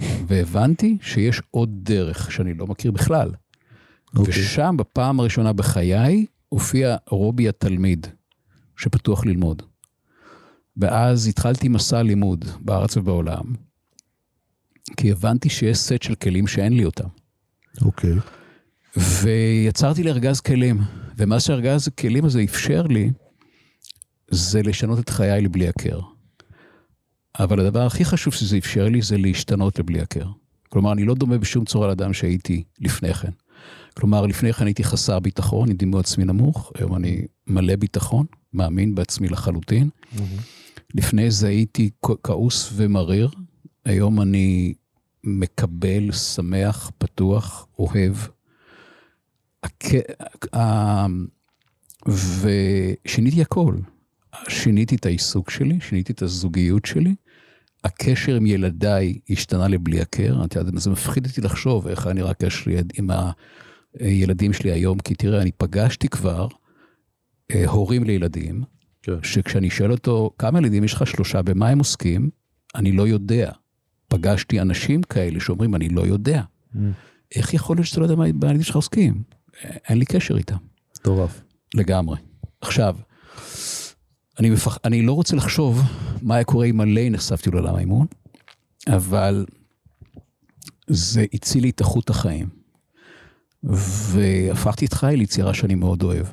[0.00, 3.30] והבנתי שיש עוד דרך שאני לא מכיר בכלל.
[3.30, 4.18] Okay.
[4.18, 4.34] אוקיי.
[4.42, 8.06] ושם, בפעם הראשונה בחיי, הופיע רובי התלמיד,
[8.76, 9.62] שפתוח ללמוד.
[10.76, 13.44] ואז התחלתי מסע לימוד בארץ ובעולם,
[14.96, 17.08] כי הבנתי שיש סט של כלים שאין לי אותם.
[17.82, 18.12] אוקיי.
[18.12, 18.98] Okay.
[19.22, 20.80] ויצרתי לארגז כלים,
[21.16, 23.10] ומה שארגז הכלים הזה אפשר לי,
[24.30, 26.00] זה לשנות את חיי לבלי הכר.
[27.38, 30.26] אבל הדבר הכי חשוב שזה אפשר לי זה להשתנות לבלי הכר.
[30.68, 33.30] כלומר, אני לא דומה בשום צורה לאדם שהייתי לפני כן.
[33.96, 38.94] כלומר, לפני כן הייתי חסר ביטחון, עם דימוי עצמי נמוך, היום אני מלא ביטחון, מאמין
[38.94, 39.88] בעצמי לחלוטין.
[39.88, 40.20] Mm-hmm.
[40.94, 41.90] לפני זה הייתי
[42.22, 43.30] כעוס ומריר,
[43.84, 44.74] היום אני
[45.24, 48.14] מקבל, שמח, פתוח, אוהב.
[52.08, 53.74] ושיניתי הכל.
[54.48, 57.14] שיניתי את העיסוק שלי, שיניתי את הזוגיות שלי,
[57.84, 62.70] הקשר עם ילדיי השתנה לבלי הכר, את יודעת, זה מפחיד אותי לחשוב איך נראה הקשר
[62.94, 63.10] עם
[64.00, 66.48] הילדים שלי היום, כי תראה, אני פגשתי כבר
[67.50, 68.62] אה, הורים לילדים,
[69.02, 69.12] כן.
[69.22, 72.30] שכשאני שואל אותו, כמה ילדים יש לך שלושה, במה הם עוסקים,
[72.74, 73.50] אני לא יודע.
[74.08, 76.42] פגשתי אנשים כאלה שאומרים, אני לא יודע.
[76.74, 76.78] Mm.
[77.34, 79.22] איך יכול להיות שאתה לא יודע מה הילדים שלך עוסקים?
[79.88, 80.56] אין לי קשר איתם.
[81.00, 81.42] מטורף.
[81.74, 82.18] לגמרי.
[82.60, 82.96] עכשיו,
[84.38, 84.78] אני, מפח...
[84.84, 85.80] אני לא רוצה לחשוב
[86.22, 88.06] מה היה קורה אם מלא נחשפתי לעולם האימון,
[88.88, 89.46] אבל
[90.86, 92.48] זה הציל לי את איכות החיים.
[93.62, 96.26] והפכתי את חיי ליצירה שאני מאוד אוהב.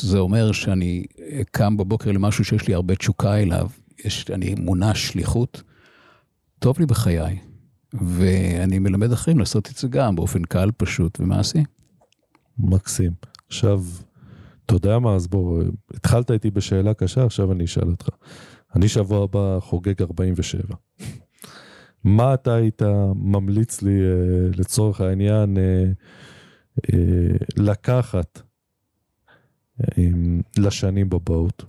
[0.00, 1.04] זה אומר שאני
[1.50, 3.68] קם בבוקר למשהו שיש לי הרבה תשוקה אליו,
[4.04, 5.62] יש, אני מונע שליחות,
[6.58, 7.38] טוב לי בחיי,
[7.94, 11.62] ואני מלמד אחרים לעשות את זה גם באופן קל, פשוט ומעשי.
[12.58, 13.12] מקסים.
[13.48, 13.84] עכשיו,
[14.66, 15.62] אתה יודע מה, אז בוא,
[15.94, 18.08] התחלת איתי בשאלה קשה, עכשיו אני אשאל אותך.
[18.76, 20.62] אני שבוע הבא חוגג 47.
[22.04, 22.82] מה אתה היית
[23.14, 25.84] ממליץ לי אה, לצורך העניין אה,
[26.92, 28.40] אה, לקחת
[30.58, 31.64] לשנים בבאות?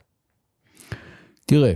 [1.45, 1.73] תראה,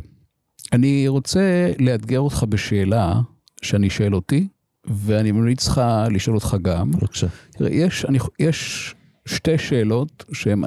[0.73, 3.21] אני רוצה לאתגר אותך בשאלה
[3.61, 4.47] שאני שואל אותי,
[4.85, 6.91] ואני ממליץ לך לשאול אותך גם.
[6.91, 7.27] בבקשה.
[7.51, 8.95] תראה, יש, אני, יש
[9.27, 10.63] שתי שאלות שהן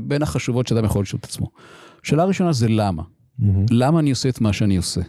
[0.00, 1.50] בין החשובות שאדם יכול לשאול את עצמו.
[2.02, 3.02] שאלה ראשונה זה למה.
[3.02, 3.44] Mm-hmm.
[3.70, 5.00] למה אני עושה את מה שאני עושה?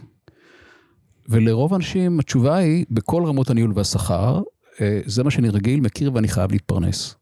[1.28, 4.42] ולרוב האנשים התשובה היא, בכל רמות הניהול והשכר,
[4.80, 7.14] אה, זה מה שאני רגיל, מכיר ואני חייב להתפרנס.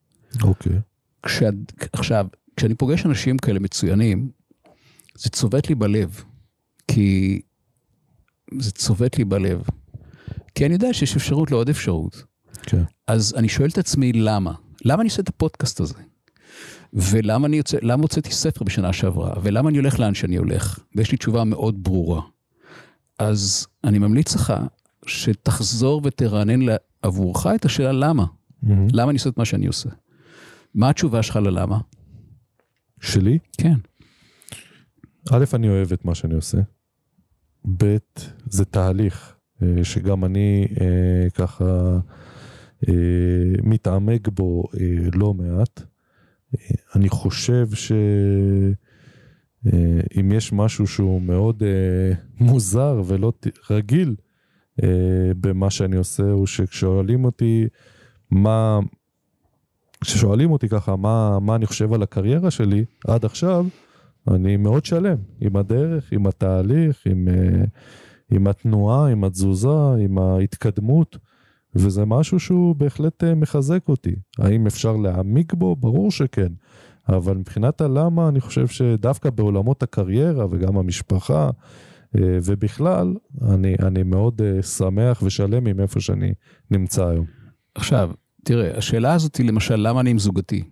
[0.42, 0.72] אוקיי.
[0.72, 1.26] Okay.
[1.92, 4.30] עכשיו, כשאני פוגש אנשים כאלה מצוינים,
[5.16, 6.22] זה צובט לי בלב,
[6.88, 7.40] כי
[8.58, 9.62] זה צובט לי בלב.
[10.54, 12.24] כי אני יודע שיש אפשרות לעוד אפשרות.
[12.62, 12.82] כן.
[13.06, 14.52] אז אני שואל את עצמי למה.
[14.84, 15.94] למה אני עושה את הפודקאסט הזה?
[16.92, 19.34] ולמה אני יוצא, למה הוצאתי ספר בשנה שעברה?
[19.42, 20.78] ולמה אני הולך לאן שאני הולך?
[20.96, 22.22] ויש לי תשובה מאוד ברורה.
[23.18, 24.54] אז אני ממליץ לך
[25.06, 28.24] שתחזור ותרענן עבורך את השאלה למה.
[28.24, 28.68] Mm-hmm.
[28.92, 29.88] למה אני עושה את מה שאני עושה?
[30.74, 31.78] מה התשובה שלך ללמה?
[33.00, 33.38] שלי?
[33.58, 33.74] כן.
[35.30, 36.58] א', אני אוהב את מה שאני עושה.
[37.76, 37.96] ב',
[38.46, 41.98] זה תהליך אה, שגם אני אה, ככה
[43.62, 44.64] מתעמק בו
[45.14, 45.82] לא מעט.
[46.94, 48.76] אני חושב שאם
[50.32, 51.62] יש משהו שהוא מאוד
[52.40, 53.32] מוזר ולא
[53.70, 54.16] רגיל
[55.40, 57.66] במה שאני עושה, הוא שכששואלים אותי
[58.30, 58.80] מה,
[60.00, 63.66] כששואלים אותי ככה מה, מה אני חושב על הקריירה שלי עד עכשיו,
[64.28, 67.28] אני מאוד שלם עם הדרך, עם התהליך, עם,
[68.30, 71.18] עם התנועה, עם התזוזה, עם ההתקדמות,
[71.76, 74.14] וזה משהו שהוא בהחלט uh, מחזק אותי.
[74.38, 75.76] האם אפשר להעמיק בו?
[75.76, 76.52] ברור שכן.
[77.08, 84.40] אבל מבחינת הלמה, אני חושב שדווקא בעולמות הקריירה וגם המשפחה, uh, ובכלל, אני, אני מאוד
[84.40, 86.32] uh, שמח ושלם עם איפה שאני
[86.70, 87.26] נמצא היום.
[87.74, 88.10] עכשיו,
[88.44, 90.62] תראה, השאלה הזאת היא למשל, למה אני עם זוגתי?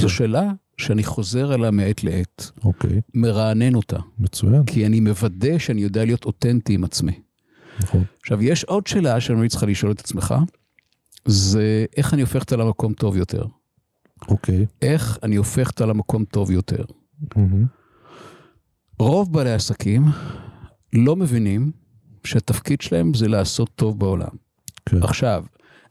[0.00, 0.08] זו כן.
[0.08, 2.50] שאלה שאני חוזר אליה מעת לעת.
[2.64, 3.00] אוקיי.
[3.14, 3.98] מרענן אותה.
[4.18, 4.64] מצוין.
[4.64, 7.12] כי אני מוודא שאני יודע להיות אותנטי עם עצמי.
[7.80, 8.04] נכון.
[8.20, 10.34] עכשיו, יש עוד שאלה שאני ממליץ לך לשאול את עצמך,
[11.24, 13.44] זה איך אני הופך אותה למקום טוב יותר.
[14.28, 14.66] אוקיי.
[14.82, 16.84] איך אני הופך אותה למקום טוב יותר.
[18.98, 20.04] רוב בעלי העסקים
[20.92, 21.72] לא מבינים
[22.24, 24.28] שהתפקיד שלהם זה לעשות טוב בעולם.
[24.86, 25.02] כן.
[25.02, 25.44] עכשיו,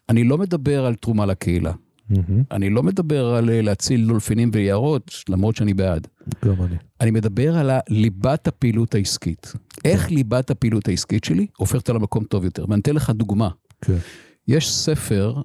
[0.09, 1.73] אני לא מדבר על תרומה לקהילה.
[2.12, 2.43] מהמם.
[2.51, 6.07] אני לא מדבר על אה, להציל דולפינים ויערות, למרות שאני בעד.
[6.45, 6.76] גם אני.
[7.01, 9.53] אני מדבר על ליבת הפעילות העסקית.
[9.86, 12.66] איך ליבת הפעילות העסקית שלי הופכת על המקום טוב יותר.
[12.70, 13.49] ואני אתן לך דוגמה.
[13.82, 13.97] כן.
[14.47, 15.41] יש ספר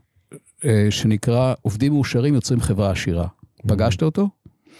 [0.64, 3.26] אה, שנקרא עובדים מאושרים יוצרים חברה עשירה.
[3.66, 4.28] פגשת אותו?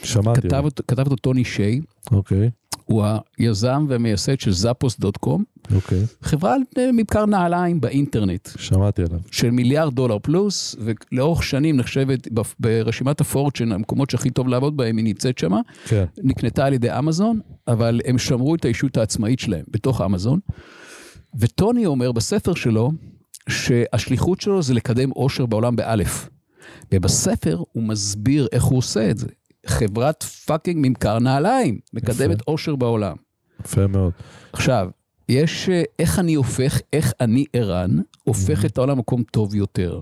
[0.03, 0.41] שמעתי.
[0.41, 1.80] כתב, כתב אותו טוני שיי,
[2.11, 2.51] אוקיי.
[2.87, 3.05] הוא
[3.39, 6.03] היזם והמייסד של זאפוס.קום, אוקיי.
[6.22, 8.49] חברה לממכר נעליים באינטרנט.
[8.57, 9.18] שמעתי עליו.
[9.30, 12.28] של מיליארד דולר פלוס, ולאורך שנים נחשבת
[12.61, 15.61] ברשימת הפורצ'ן, המקומות שהכי טוב לעבוד בהם, היא נמצאת שמה.
[15.87, 16.05] כן.
[16.22, 20.39] נקנתה על ידי אמזון, אבל הם שמרו את האישות העצמאית שלהם בתוך אמזון.
[21.39, 22.91] וטוני אומר בספר שלו,
[23.49, 26.28] שהשליחות שלו זה לקדם אושר בעולם באלף.
[26.93, 29.26] ובספר הוא מסביר איך הוא עושה את זה.
[29.67, 33.17] חברת פאקינג ממכר נעליים, מקדמת אושר בעולם.
[33.64, 34.12] יפה מאוד.
[34.53, 34.89] עכשיו,
[35.29, 37.91] יש אה, איך אני הופך, איך אני ערן,
[38.25, 40.01] הופך את העולם למקום טוב יותר.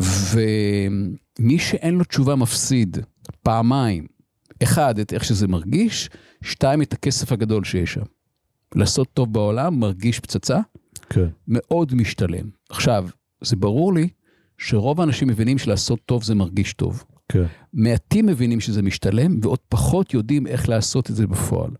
[0.00, 2.98] ומי שאין לו תשובה מפסיד
[3.42, 4.06] פעמיים.
[4.62, 6.10] אחד, את איך שזה מרגיש,
[6.42, 8.02] שתיים, את הכסף הגדול שיש שם.
[8.74, 10.60] לעשות טוב בעולם מרגיש פצצה,
[11.10, 11.26] כן.
[11.48, 12.48] מאוד משתלם.
[12.70, 13.08] עכשיו,
[13.40, 14.08] זה ברור לי
[14.58, 17.04] שרוב האנשים מבינים שלעשות טוב זה מרגיש טוב.
[17.28, 17.44] כן.
[17.72, 21.70] מעטים מבינים שזה משתלם, ועוד פחות יודעים איך לעשות את זה בפועל.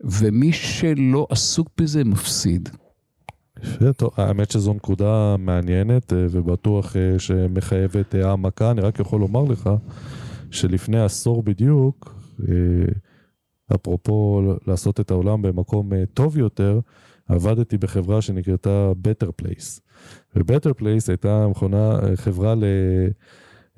[0.00, 2.68] ומי שלא עסוק בזה מפסיד.
[3.96, 8.70] טוב, האמת שזו נקודה מעניינת אה, ובטוח אה, שמחייבת אה, העמקה.
[8.70, 9.70] אני רק יכול לומר לך
[10.50, 12.14] שלפני עשור בדיוק,
[13.74, 16.80] אפרופו לעשות את העולם במקום טוב יותר,
[17.28, 19.80] עבדתי בחברה שנקראתה Better Place.
[20.36, 22.64] ו-Better Place הייתה מכונה, חברה ל...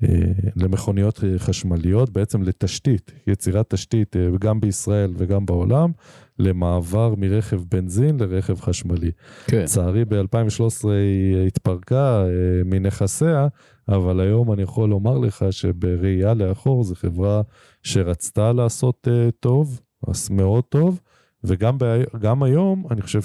[0.03, 5.91] אה, למכוניות אה, חשמליות, בעצם לתשתית, יצירת תשתית אה, גם בישראל וגם בעולם,
[6.39, 9.11] למעבר מרכב בנזין לרכב חשמלי.
[9.47, 9.61] כן.
[9.61, 12.23] לצערי ב-2013 היא התפרקה
[12.65, 13.47] מנכסיה,
[13.89, 17.41] אבל היום אני יכול לומר לך שבראייה לאחור זו חברה
[17.83, 19.07] שרצתה לעשות
[19.39, 20.99] טוב, אז מאוד טוב,
[21.43, 22.03] וגם ב-
[22.43, 23.21] היום אני חושב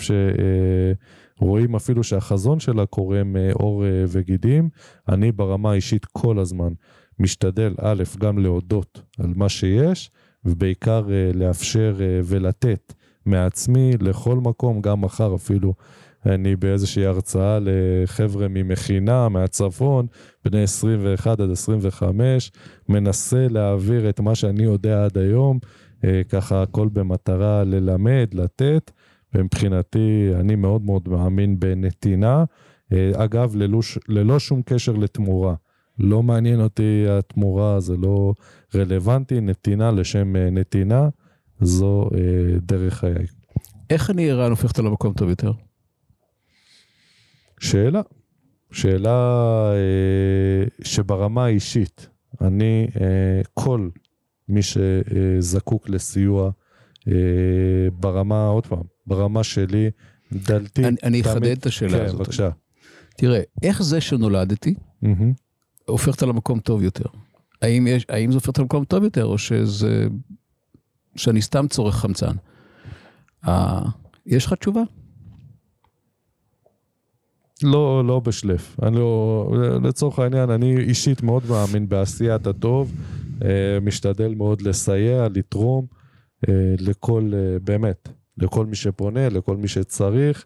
[1.38, 4.68] שרואים אפילו שהחזון שלה קורם אה, עור אה, וגידים.
[5.08, 6.72] אני ברמה האישית כל הזמן
[7.18, 10.10] משתדל, א', גם להודות על מה שיש,
[10.44, 12.92] ובעיקר אה, לאפשר ולתת
[13.26, 15.74] מעצמי לכל מקום, גם מחר אפילו.
[16.26, 20.06] אני באיזושהי הרצאה לחבר'ה ממכינה, מהצפון,
[20.44, 22.52] בני 21 עד 25,
[22.88, 25.58] מנסה להעביר את מה שאני יודע עד היום,
[26.28, 28.90] ככה הכל במטרה ללמד, לתת,
[29.34, 32.44] ומבחינתי אני מאוד מאוד מאמין בנתינה.
[32.92, 35.54] אה, אגב, ללא, ללא שום קשר לתמורה.
[35.98, 38.34] לא מעניין אותי התמורה, זה לא
[38.74, 41.08] רלוונטי, נתינה לשם אה, נתינה,
[41.60, 43.26] זו אה, דרך חיי.
[43.90, 45.52] איך אני הופך אותו למקום טוב יותר?
[47.60, 48.00] שאלה,
[48.72, 52.08] שאלה אה, שברמה האישית,
[52.40, 53.88] אני, אה, כל
[54.48, 56.50] מי שזקוק לסיוע
[57.08, 57.12] אה,
[57.92, 59.90] ברמה, עוד פעם, ברמה שלי,
[60.32, 60.84] דלתי.
[60.84, 62.20] אני, אני תמיד- אחדד את השאלה כן, הזאת.
[62.20, 62.50] בבקשה.
[63.16, 65.32] תראה, איך זה שנולדתי מהמם.
[65.86, 67.04] הופך אותו למקום טוב יותר?
[67.62, 70.06] האם, יש, האם זה הופך אותו למקום טוב יותר, או שזה...
[71.16, 72.32] שאני סתם צורך חמצן?
[73.48, 73.82] אה,
[74.26, 74.82] יש לך תשובה?
[77.62, 78.76] לא, לא בשלף.
[78.82, 79.50] אני לא,
[79.82, 82.92] לצורך העניין, אני אישית מאוד מאמין בעשיית הטוב,
[83.44, 83.48] אה,
[83.82, 85.86] משתדל מאוד לסייע, לתרום
[86.48, 90.44] אה, לכל, אה, באמת, לכל מי שפונה, לכל מי שצריך.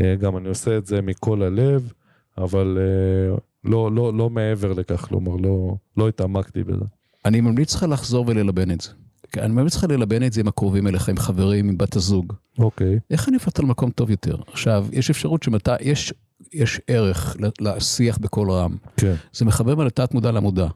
[0.00, 1.92] אה, גם אני עושה את זה מכל הלב,
[2.38, 6.84] אבל אה, לא, לא, לא מעבר לכך, כלומר, לא, לא התעמקתי בזה.
[7.24, 8.90] אני ממליץ לך לחזור וללבן את זה.
[9.36, 12.32] אני ממליץ לך ללבן את זה עם הקרובים אליך, עם חברים, עם בת הזוג.
[12.58, 14.36] אוקיי, איך אני אותו למקום טוב יותר?
[14.52, 16.14] עכשיו, יש אפשרות שמתי, יש,
[16.52, 18.76] יש ערך לשיח בקול רם.
[18.96, 20.66] כן, זה מחבר בין התת מודע למודע.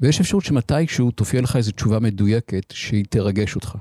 [0.00, 3.76] ויש אפשרות שמתישהו תופיע לך איזו תשובה מדויקת שהיא תרגש אותך.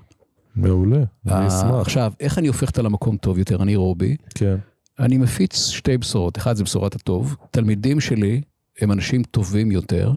[0.58, 1.82] מעולה, אני אה, אשמח.
[1.82, 3.64] עכשיו, איך אני הופך אותה למקום טוב יותר?
[3.64, 4.16] אני רובי.
[4.36, 4.56] כן,
[5.00, 6.38] אני מפיץ שתי בשורות.
[6.38, 7.36] אחד זה בשורת הטוב.
[7.52, 8.42] תלמידים שלי
[8.82, 10.14] הם אנשים טובים יותר,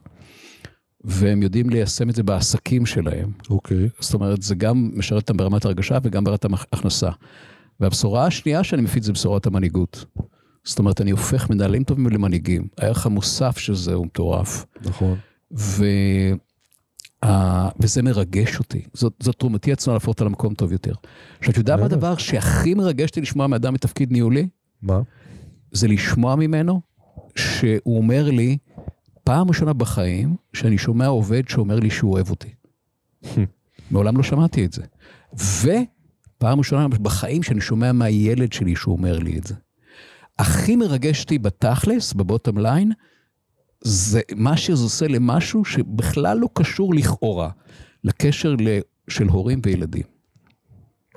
[1.05, 3.33] והם יודעים ליישם את זה בעסקים שלהם.
[3.51, 7.11] אוקיי, זאת אומרת, זה גם משרת אותם ברמת הרגשה וגם ברמת ההכנסה.
[7.81, 10.05] והבשורה השנייה שאני מפיץ זה בשורת המנהיגות.
[10.65, 12.69] זאת אומרת, אני הופך מנהלים טובים למנהיגים.
[12.79, 14.67] הערך המוסף של זה הוא מטורף.
[14.83, 15.17] נכון.
[17.81, 18.83] וזה מרגש אותי.
[18.95, 20.93] זאת, זאת תרומתי עצמה להפוך אותה למקום טוב יותר.
[21.39, 24.49] עכשיו, אתה יודע מה הדבר שהכי מרגש אותי לשמוע מאדם בתפקיד ניהולי?
[24.83, 25.01] מה?
[25.73, 26.81] זה לשמוע ממנו
[27.37, 28.59] שהוא אומר לי,
[29.25, 32.49] פעם ראשונה בחיים שאני שומע עובד שאומר לי שהוא אוהב אותי.
[33.91, 34.83] מעולם לא שמעתי את זה.
[35.35, 39.55] ופעם ראשונה בחיים שאני שומע מהילד שלי שהוא אומר לי את זה.
[40.39, 42.93] הכי מרגש אותי בתכלס, בבוטום ליין,
[43.85, 47.51] זה מה שזה עושה למשהו שבכלל לא קשור לכאורה
[48.05, 48.55] לקשר
[49.09, 50.03] של הורים וילדים.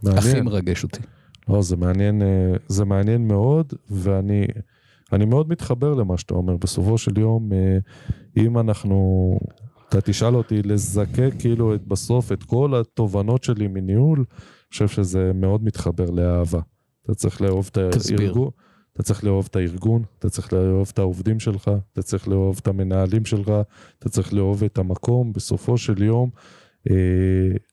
[0.04, 0.24] מעניין.
[0.24, 1.00] הכי מרגש אותי.
[1.50, 4.46] לא, זה מעניין, אה, זה מעניין מאוד, ואני
[5.14, 6.58] אני מאוד מתחבר למה שאתה אומר.
[6.58, 7.78] בסופו של יום, אה,
[8.38, 9.38] אם אנחנו,
[9.90, 14.26] אתה תשאל אותי לזקק כאילו את, בסוף את כל התובנות שלי מניהול, אני
[14.72, 16.60] חושב שזה מאוד מתחבר לאהבה.
[17.06, 18.50] אתה צריך לאהוב את הארגון.
[18.94, 22.68] אתה צריך לאהוב את הארגון, אתה צריך לאהוב את העובדים שלך, אתה צריך לאהוב את
[22.68, 23.52] המנהלים שלך,
[24.00, 25.34] אתה צריך לאהוב את המקום.
[25.34, 26.30] בסופו של יום,
[26.90, 26.96] אה,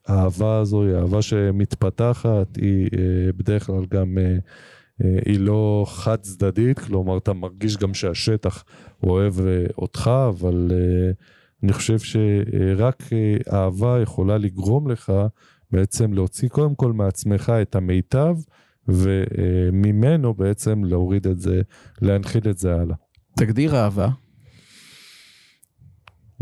[0.07, 4.37] האהבה הזו היא אהבה שמתפתחת, היא אה, בדרך כלל גם, אה,
[5.25, 8.63] היא לא חד צדדית, כלומר אתה מרגיש גם שהשטח
[9.03, 9.33] אוהב
[9.77, 10.71] אותך, אבל
[11.63, 13.03] אני חושב שרק
[13.53, 15.13] אהבה יכולה לגרום לך
[15.71, 18.35] בעצם להוציא קודם כל מעצמך את המיטב.
[18.87, 21.61] וממנו בעצם להוריד את זה,
[22.01, 22.95] להנחיל את זה הלאה.
[23.37, 24.09] תגדיר אהבה.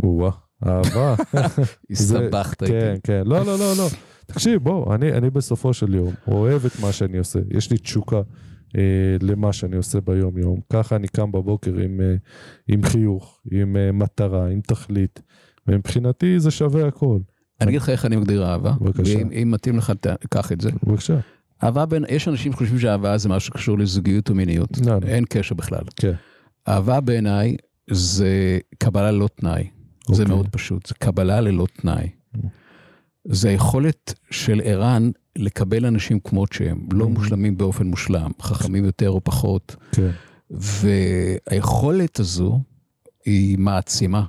[0.04, 0.32] או-אה,
[0.68, 1.16] אהבה.
[1.92, 2.74] הסתבכת איתי.
[2.74, 3.22] כן, כן.
[3.26, 3.88] לא, לא, לא, לא.
[4.26, 7.40] תקשיב, בוא, אני, אני בסופו של יום אוהב את מה שאני עושה.
[7.52, 8.22] יש לי תשוקה
[8.78, 10.60] אה, למה שאני עושה ביום-יום.
[10.74, 12.16] ככה אני קם בבוקר עם, אה,
[12.68, 15.22] עם חיוך, עם אה, מטרה, עם תכלית.
[15.68, 17.20] ומבחינתי זה שווה הכל.
[17.62, 18.74] אני אגיד לך איך אני מגדיר אהבה.
[18.82, 19.20] בבקשה.
[19.30, 19.94] ואם מתאים לך,
[20.30, 20.70] קח את זה.
[20.84, 21.20] בבקשה.
[21.64, 24.70] אהבה בין, יש אנשים שחושבים שאהבה זה משהו שקשור לזוגיות ומיניות.
[24.86, 25.08] לא, לא.
[25.08, 25.84] אין קשר בכלל.
[25.96, 26.14] כן.
[26.68, 27.56] אהבה בעיניי
[27.90, 29.68] זה קבלה ללא תנאי.
[30.02, 30.16] אוקיי.
[30.16, 32.10] זה מאוד פשוט, זה קבלה ללא תנאי.
[33.26, 37.08] זה היכולת של ערן לקבל אנשים כמות שהם, לא mm-hmm.
[37.08, 39.76] מושלמים באופן מושלם, חכמים יותר או פחות.
[39.92, 40.10] כן.
[40.52, 42.60] והיכולת הזו
[43.26, 44.26] היא מעצימה.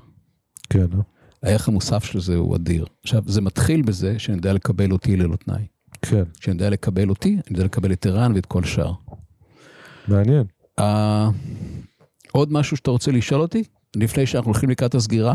[0.70, 0.86] כן.
[0.94, 1.00] אה?
[1.42, 2.86] הערך המוסף של זה הוא אדיר.
[3.02, 5.66] עכשיו, זה מתחיל בזה שאני יודע לקבל אותי ללא תנאי.
[6.02, 6.22] כן.
[6.40, 8.92] שאני יודע לקבל אותי, אני יודע לקבל את ערן ואת כל שאר.
[10.08, 10.44] מעניין.
[10.80, 10.82] Uh,
[12.32, 13.64] עוד משהו שאתה רוצה לשאול אותי?
[13.96, 15.34] לפני שאנחנו הולכים לקראת הסגירה?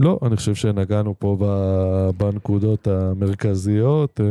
[0.00, 1.36] לא, אני חושב שנגענו פה
[2.16, 4.26] בנקודות המרכזיות, אה,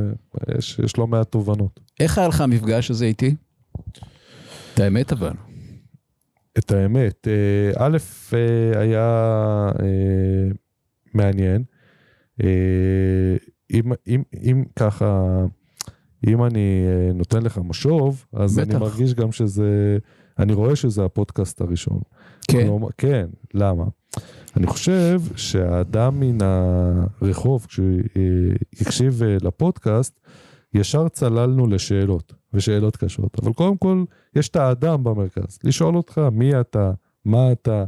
[0.58, 1.80] יש, יש לא מעט תובנות.
[2.00, 3.36] איך היה לך המפגש הזה איתי?
[4.74, 5.32] את האמת אבל.
[6.58, 7.98] את האמת, אה, א',
[8.76, 9.72] היה
[11.14, 11.64] מעניין.
[13.74, 15.42] אם, אם, אם ככה,
[16.28, 18.70] אם אני אה, נותן לך משוב, אז בטח.
[18.70, 19.98] אני מרגיש גם שזה,
[20.40, 22.00] אני רואה שזה הפודקאסט הראשון.
[22.48, 22.68] כן?
[22.68, 23.84] כלומר, כן, למה?
[24.58, 27.86] אני חושב שהאדם מן הרחוב, כשהוא
[28.82, 30.20] הקשיב אה, לפודקאסט,
[30.74, 33.40] ישר צללנו לשאלות, ושאלות קשות.
[33.44, 34.04] אבל קודם כל,
[34.36, 35.60] יש את האדם במרכז.
[35.64, 36.92] לשאול אותך מי אתה,
[37.26, 37.86] מה אתה,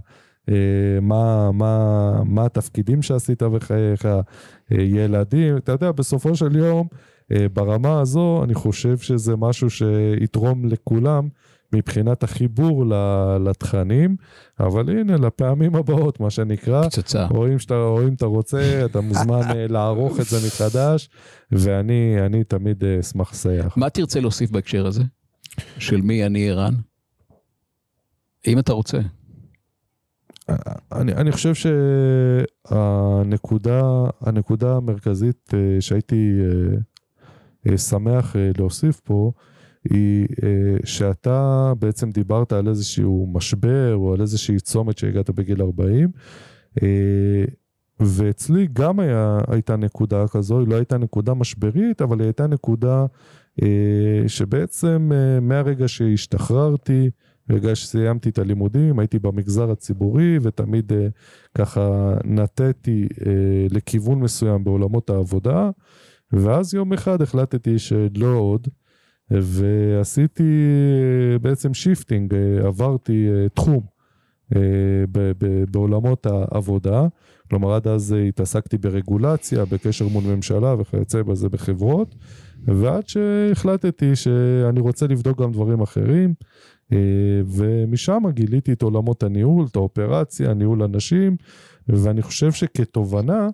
[1.01, 4.21] מה, מה, מה התפקידים שעשית בחייך, אה,
[4.71, 6.87] ילדים, אתה יודע, בסופו של יום,
[7.31, 11.27] אה, ברמה הזו, אני חושב שזה משהו שיתרום לכולם
[11.73, 12.85] מבחינת החיבור
[13.39, 14.15] לתכנים,
[14.59, 17.25] אבל הנה, לפעמים הבאות, מה שנקרא, פצצה.
[17.25, 21.09] רואים שאתה, רואים אתה רוצה, אתה מוזמן לערוך את זה מחדש,
[21.51, 23.67] ואני תמיד אשמח לסייע.
[23.75, 25.03] מה תרצה להוסיף בהקשר הזה?
[25.79, 26.73] של מי אני ערן?
[28.47, 28.99] אם אתה רוצה.
[30.91, 31.53] אני, אני חושב
[32.67, 33.81] שהנקודה
[34.21, 36.47] הנקודה המרכזית אה, שהייתי אה,
[37.71, 39.31] אה, שמח להוסיף פה,
[39.89, 40.27] היא
[40.83, 46.09] שאתה בעצם דיברת על איזשהו משבר או על איזושהי צומת שהגעת בגיל 40,
[47.99, 53.05] ואצלי גם היה, הייתה נקודה כזו, היא לא הייתה נקודה משברית, אבל היא הייתה נקודה
[54.27, 57.09] שבעצם מהרגע שהשתחררתי,
[57.49, 61.07] בגלל שסיימתי את הלימודים, הייתי במגזר הציבורי ותמיד אה,
[61.55, 65.69] ככה נטיתי אה, לכיוון מסוים בעולמות העבודה,
[66.31, 68.67] ואז יום אחד החלטתי שלא עוד,
[69.31, 70.43] ועשיתי
[71.33, 73.81] אה, בעצם shifting, אה, עברתי אה, תחום
[74.55, 74.61] אה,
[75.11, 77.07] ב, ב, בעולמות העבודה,
[77.49, 82.15] כלומר עד אז התעסקתי ברגולציה, בקשר מול ממשלה וכיוצא בזה בחברות,
[82.65, 86.33] ועד שהחלטתי שאני רוצה לבדוק גם דברים אחרים.
[86.93, 86.97] אה,
[87.47, 91.35] ומשם גיליתי את עולמות הניהול, את האופרציה, ניהול אנשים,
[91.87, 93.49] ואני חושב שכתובנה,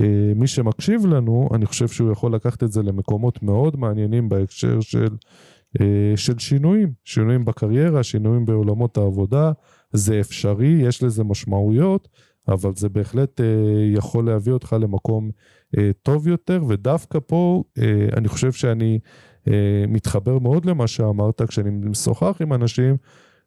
[0.00, 4.80] אה, מי שמקשיב לנו, אני חושב שהוא יכול לקחת את זה למקומות מאוד מעניינים בהקשר
[4.80, 5.16] של,
[5.80, 9.52] אה, של שינויים, שינויים בקריירה, שינויים בעולמות העבודה,
[9.92, 12.08] זה אפשרי, יש לזה משמעויות,
[12.48, 13.40] אבל זה בהחלט
[13.94, 15.30] יכול להביא אותך למקום
[16.02, 17.62] טוב יותר, ודווקא פה
[18.16, 18.98] אני חושב שאני
[19.88, 22.96] מתחבר מאוד למה שאמרת, כשאני משוחח עם אנשים,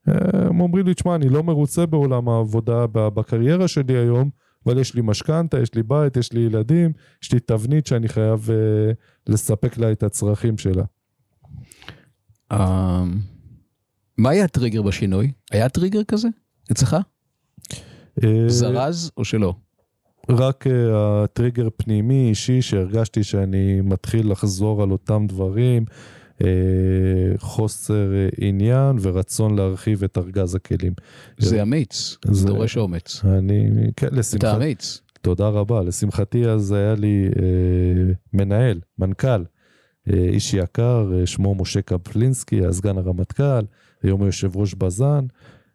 [0.07, 4.29] הם אומרים לי, תשמע, אני לא מרוצה בעולם העבודה, בקריירה שלי היום,
[4.65, 6.91] אבל יש לי משכנתה, יש לי בית, יש לי ילדים,
[7.23, 8.95] יש לי תבנית שאני חייב uh,
[9.27, 10.83] לספק לה את הצרכים שלה.
[12.53, 12.57] Um,
[14.17, 15.31] מה היה הטריגר בשינוי?
[15.51, 16.27] היה טריגר כזה
[16.71, 16.97] אצלך?
[18.47, 19.55] זרז או שלא?
[20.29, 25.85] רק uh, הטריגר פנימי אישי שהרגשתי שאני מתחיל לחזור על אותם דברים.
[26.43, 26.47] אה,
[27.37, 30.93] חוסר אה, עניין ורצון להרחיב את ארגז הכלים.
[31.37, 33.21] זה אמיץ, זה דורש אומץ.
[33.25, 34.47] אני, כן, לשמחתי.
[34.47, 35.01] אתה אמיץ.
[35.21, 35.83] תודה רבה.
[35.83, 39.43] לשמחתי אז היה לי אה, מנהל, מנכ"ל,
[40.09, 43.65] אה, איש יקר, אה, שמו משה קפלינסקי, הסגן הרמטכ"ל,
[44.03, 45.25] היום יושב ראש בז"ן.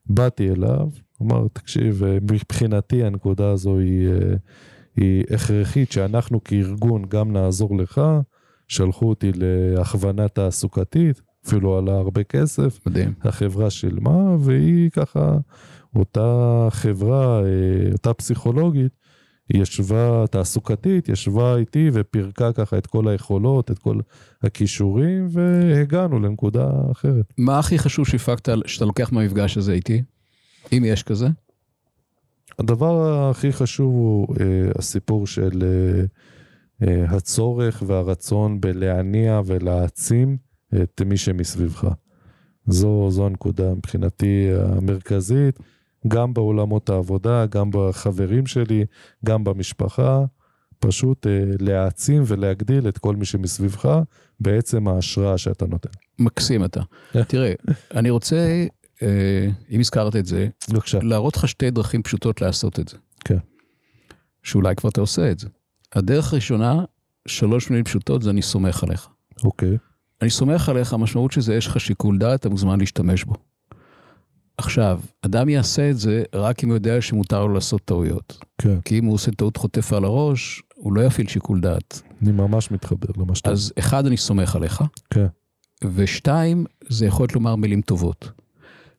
[0.06, 0.88] באתי אליו,
[1.22, 4.08] אמר, תקשיב, מבחינתי הנקודה הזו היא,
[4.96, 8.00] היא הכרחית שאנחנו כארגון גם נעזור לך.
[8.68, 12.86] שלחו אותי להכוונה תעסוקתית, אפילו עלה הרבה כסף.
[12.86, 13.14] מדהים.
[13.22, 15.36] החברה שילמה, והיא ככה,
[15.96, 18.92] אותה חברה, אה, אותה פסיכולוגית,
[19.50, 24.00] ישבה, תעסוקתית, ישבה איתי ופירקה ככה את כל היכולות, את כל
[24.42, 27.32] הכישורים, והגענו לנקודה אחרת.
[27.38, 30.02] מה הכי חשוב שהפקת, שאתה לוקח מהמפגש הזה איתי?
[30.72, 31.26] אם יש כזה?
[32.58, 34.38] הדבר הכי חשוב הוא uh,
[34.78, 35.50] הסיפור של...
[35.50, 36.08] Uh,
[36.82, 40.36] אה, הצורך והרצון בלהניע ולהעצים
[40.82, 41.88] את מי שמסביבך.
[42.66, 45.58] זו, זו הנקודה מבחינתי המרכזית,
[46.08, 48.84] גם בעולמות העבודה, גם בחברים שלי,
[49.24, 50.24] גם במשפחה,
[50.78, 54.00] פשוט אה, להעצים ולהגדיל את כל מי שמסביבך
[54.40, 55.90] בעצם ההשראה שאתה נותן.
[56.18, 56.80] מקסים אתה.
[57.28, 57.52] תראה,
[57.94, 58.66] אני רוצה, אה,
[59.70, 60.98] אם הזכרת את זה, בבקשה.
[61.02, 62.96] להראות לך שתי דרכים פשוטות לעשות את זה.
[63.24, 63.38] כן.
[64.42, 65.48] שאולי כבר אתה עושה את זה.
[65.94, 66.84] הדרך הראשונה,
[67.28, 69.08] שלוש מילים פשוטות, זה אני סומך עליך.
[69.44, 69.78] אוקיי.
[70.22, 73.34] אני סומך עליך, המשמעות של זה, יש לך שיקול דעת, אתה מוזמן להשתמש בו.
[74.58, 78.38] עכשיו, אדם יעשה את זה רק אם הוא יודע שמותר לו לעשות טעויות.
[78.58, 78.80] כן.
[78.80, 82.02] כי אם הוא עושה טעות חוטף על הראש, הוא לא יפעיל שיקול דעת.
[82.22, 83.50] אני ממש מתחבר למה שאתה...
[83.50, 84.82] אז אחד, אני סומך עליך.
[85.10, 85.26] כן.
[85.94, 88.30] ושתיים, זה יכול להיות לומר מילים טובות.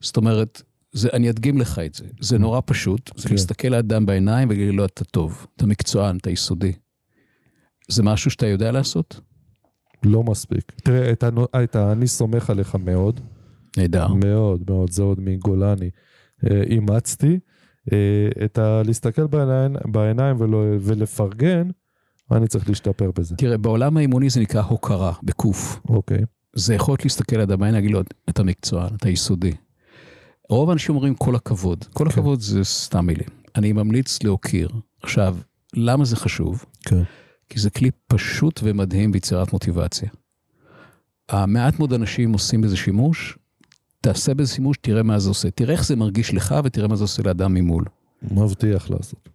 [0.02, 2.06] זאת אומרת, זה, אני אדגים לך את זה.
[2.22, 3.36] זה נורא פשוט, זה כן.
[3.36, 6.72] להסתכל לאדם בעיניים ולהגיד לו, אתה טוב, אתה מקצוען, אתה יסודי.
[7.88, 9.20] זה משהו שאתה יודע לעשות?
[10.04, 10.72] לא מספיק.
[10.84, 13.20] תראה, את, הנו, את אני סומך עליך מאוד.
[13.78, 14.08] נהדר.
[14.14, 15.90] מאוד, מאוד, זה עוד מגולני.
[16.50, 17.40] אה, אימצתי.
[17.94, 18.82] אה, את ה...
[18.86, 21.70] להסתכל בעיניים, בעיניים ולא, ולפרגן,
[22.32, 23.36] אני צריך להשתפר בזה.
[23.36, 25.80] תראה, בעולם האימוני זה נקרא הוקרה, בקוף.
[25.90, 26.22] אוקיי.
[26.56, 29.54] זה יכול להיות להסתכל על אדם בעיניים ולהגיד לו, אתה מקצוען, אתה יסודי.
[30.50, 31.86] רוב האנשים אומרים כל הכבוד.
[31.94, 32.10] כל כן.
[32.10, 33.28] הכבוד זה סתם מילים.
[33.56, 34.70] אני ממליץ להוקיר.
[35.04, 35.38] עכשיו,
[35.74, 36.66] למה זה חשוב?
[36.86, 37.04] כן.
[37.50, 40.10] כי זה כלי פשוט ומדהים ביצירת מוטיבציה.
[41.30, 43.38] המעט מאוד אנשים עושים בזה שימוש,
[44.02, 45.52] תעשה בזה שימוש, תראה מה זה עושה.
[45.52, 47.86] תראה איך זה מרגיש לך ותראה מה זה עושה לאדם ממול.
[48.32, 49.30] מבטיח לעשות.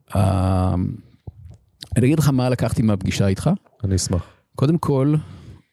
[1.96, 3.50] אני אגיד לך מה לקחתי מהפגישה איתך.
[3.84, 4.26] אני אשמח.
[4.54, 5.14] קודם כל,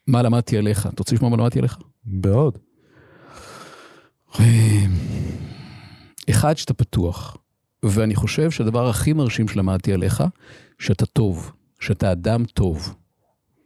[0.07, 0.87] מה למדתי עליך?
[0.87, 1.77] אתה רוצה לשמוע מה למדתי עליך?
[2.05, 2.57] מאוד.
[6.29, 7.37] אחד, שאתה פתוח.
[7.83, 10.23] ואני חושב שהדבר הכי מרשים שלמדתי עליך,
[10.79, 11.51] שאתה טוב.
[11.79, 12.95] שאתה אדם טוב.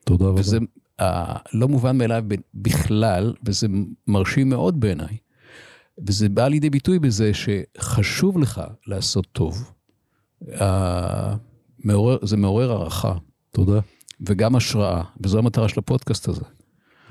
[0.04, 0.40] תודה רבה.
[0.40, 0.58] וזה
[1.02, 1.04] uh,
[1.54, 3.68] לא מובן מאליו בכלל, וזה
[4.08, 5.18] מרשים מאוד בעיניי.
[6.08, 9.72] וזה בא לידי ביטוי בזה שחשוב לך לעשות טוב.
[10.44, 10.64] Uh,
[11.80, 13.14] מעורר, זה מעורר הערכה.
[13.52, 13.80] תודה.
[14.22, 16.46] וגם השראה, וזו המטרה של הפודקאסט הזה.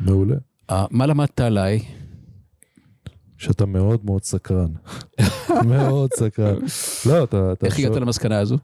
[0.01, 0.37] מעולה.
[0.71, 1.81] Uh, מה למדת עליי?
[3.43, 4.73] שאתה מאוד מאוד סקרן.
[5.69, 6.57] מאוד סקרן.
[7.07, 7.53] לא, אתה...
[7.65, 8.59] איך הגעת למסקנה הזו?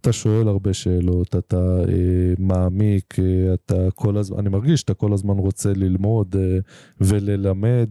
[0.00, 5.12] אתה שואל הרבה שאלות, אתה אה, מעמיק, אה, אתה כל הזמן, אני מרגיש שאתה כל
[5.12, 6.58] הזמן רוצה ללמוד אה,
[7.00, 7.88] וללמד.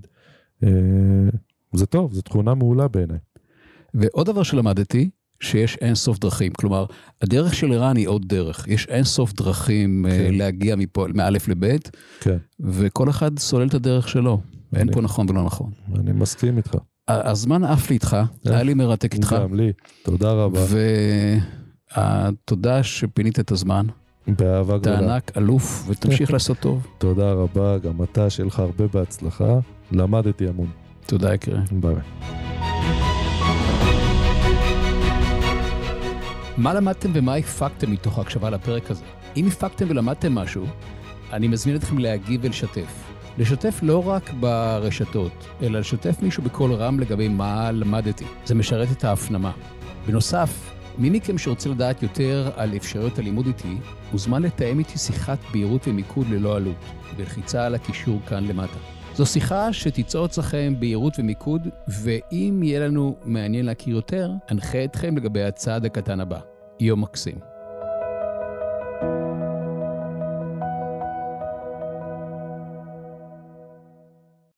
[0.64, 0.70] אה,
[1.74, 3.18] זה טוב, זו תכונה מעולה בעיניי.
[3.94, 5.10] ועוד דבר שלמדתי,
[5.40, 6.52] שיש אין סוף דרכים.
[6.52, 6.86] כלומר,
[7.22, 8.68] הדרך של ערן היא עוד דרך.
[8.68, 10.34] יש אין סוף דרכים אה, כן.
[10.34, 12.38] להגיע מפה, מאלף לבית, כן.
[12.60, 14.42] וכל אחד סולל את הדרך שלו.
[14.76, 15.72] אין פה נכון ולא נכון.
[15.96, 16.76] אני מסכים איתך.
[17.08, 19.36] הזמן עף לי איתך, היה לי מרתק איתך.
[19.42, 19.72] גם לי,
[20.04, 20.60] תודה רבה.
[20.68, 20.78] ו...
[22.46, 23.86] תודה שפינית את הזמן.
[24.28, 24.96] באהבה גדולה.
[24.96, 26.88] אתה ענק, אלוף, ותמשיך לעשות טוב.
[26.98, 29.60] תודה רבה, גם אתה, שיהיה לך הרבה בהצלחה.
[29.92, 30.68] למדתי המון.
[31.06, 31.60] תודה, יקרה.
[31.72, 31.96] ביי.
[36.58, 39.04] מה למדתם ומה הפקתם מתוך ההקשבה לפרק הזה?
[39.38, 40.66] אם הפקתם ולמדתם משהו,
[41.34, 43.13] אני מזמין אתכם להגיב ולשתף.
[43.38, 48.26] לשתף לא רק ברשתות, אלא לשתף מישהו בקול רם לגבי מה למדתי.
[48.46, 49.52] זה משרת את ההפנמה.
[50.08, 53.78] בנוסף, מי מכם שרוצה לדעת יותר על אפשרויות הלימוד איתי,
[54.12, 56.86] מוזמן לתאם איתי שיחת בהירות ומיקוד ללא עלות,
[57.18, 58.78] בלחיצה על הקישור כאן למטה.
[59.16, 65.44] זו שיחה שתיצור אצלכם בהירות ומיקוד, ואם יהיה לנו מעניין להכיר יותר, אנחה אתכם לגבי
[65.44, 66.40] הצעד הקטן הבא.
[66.80, 67.36] יום מקסים.
[69.02, 69.43] thank you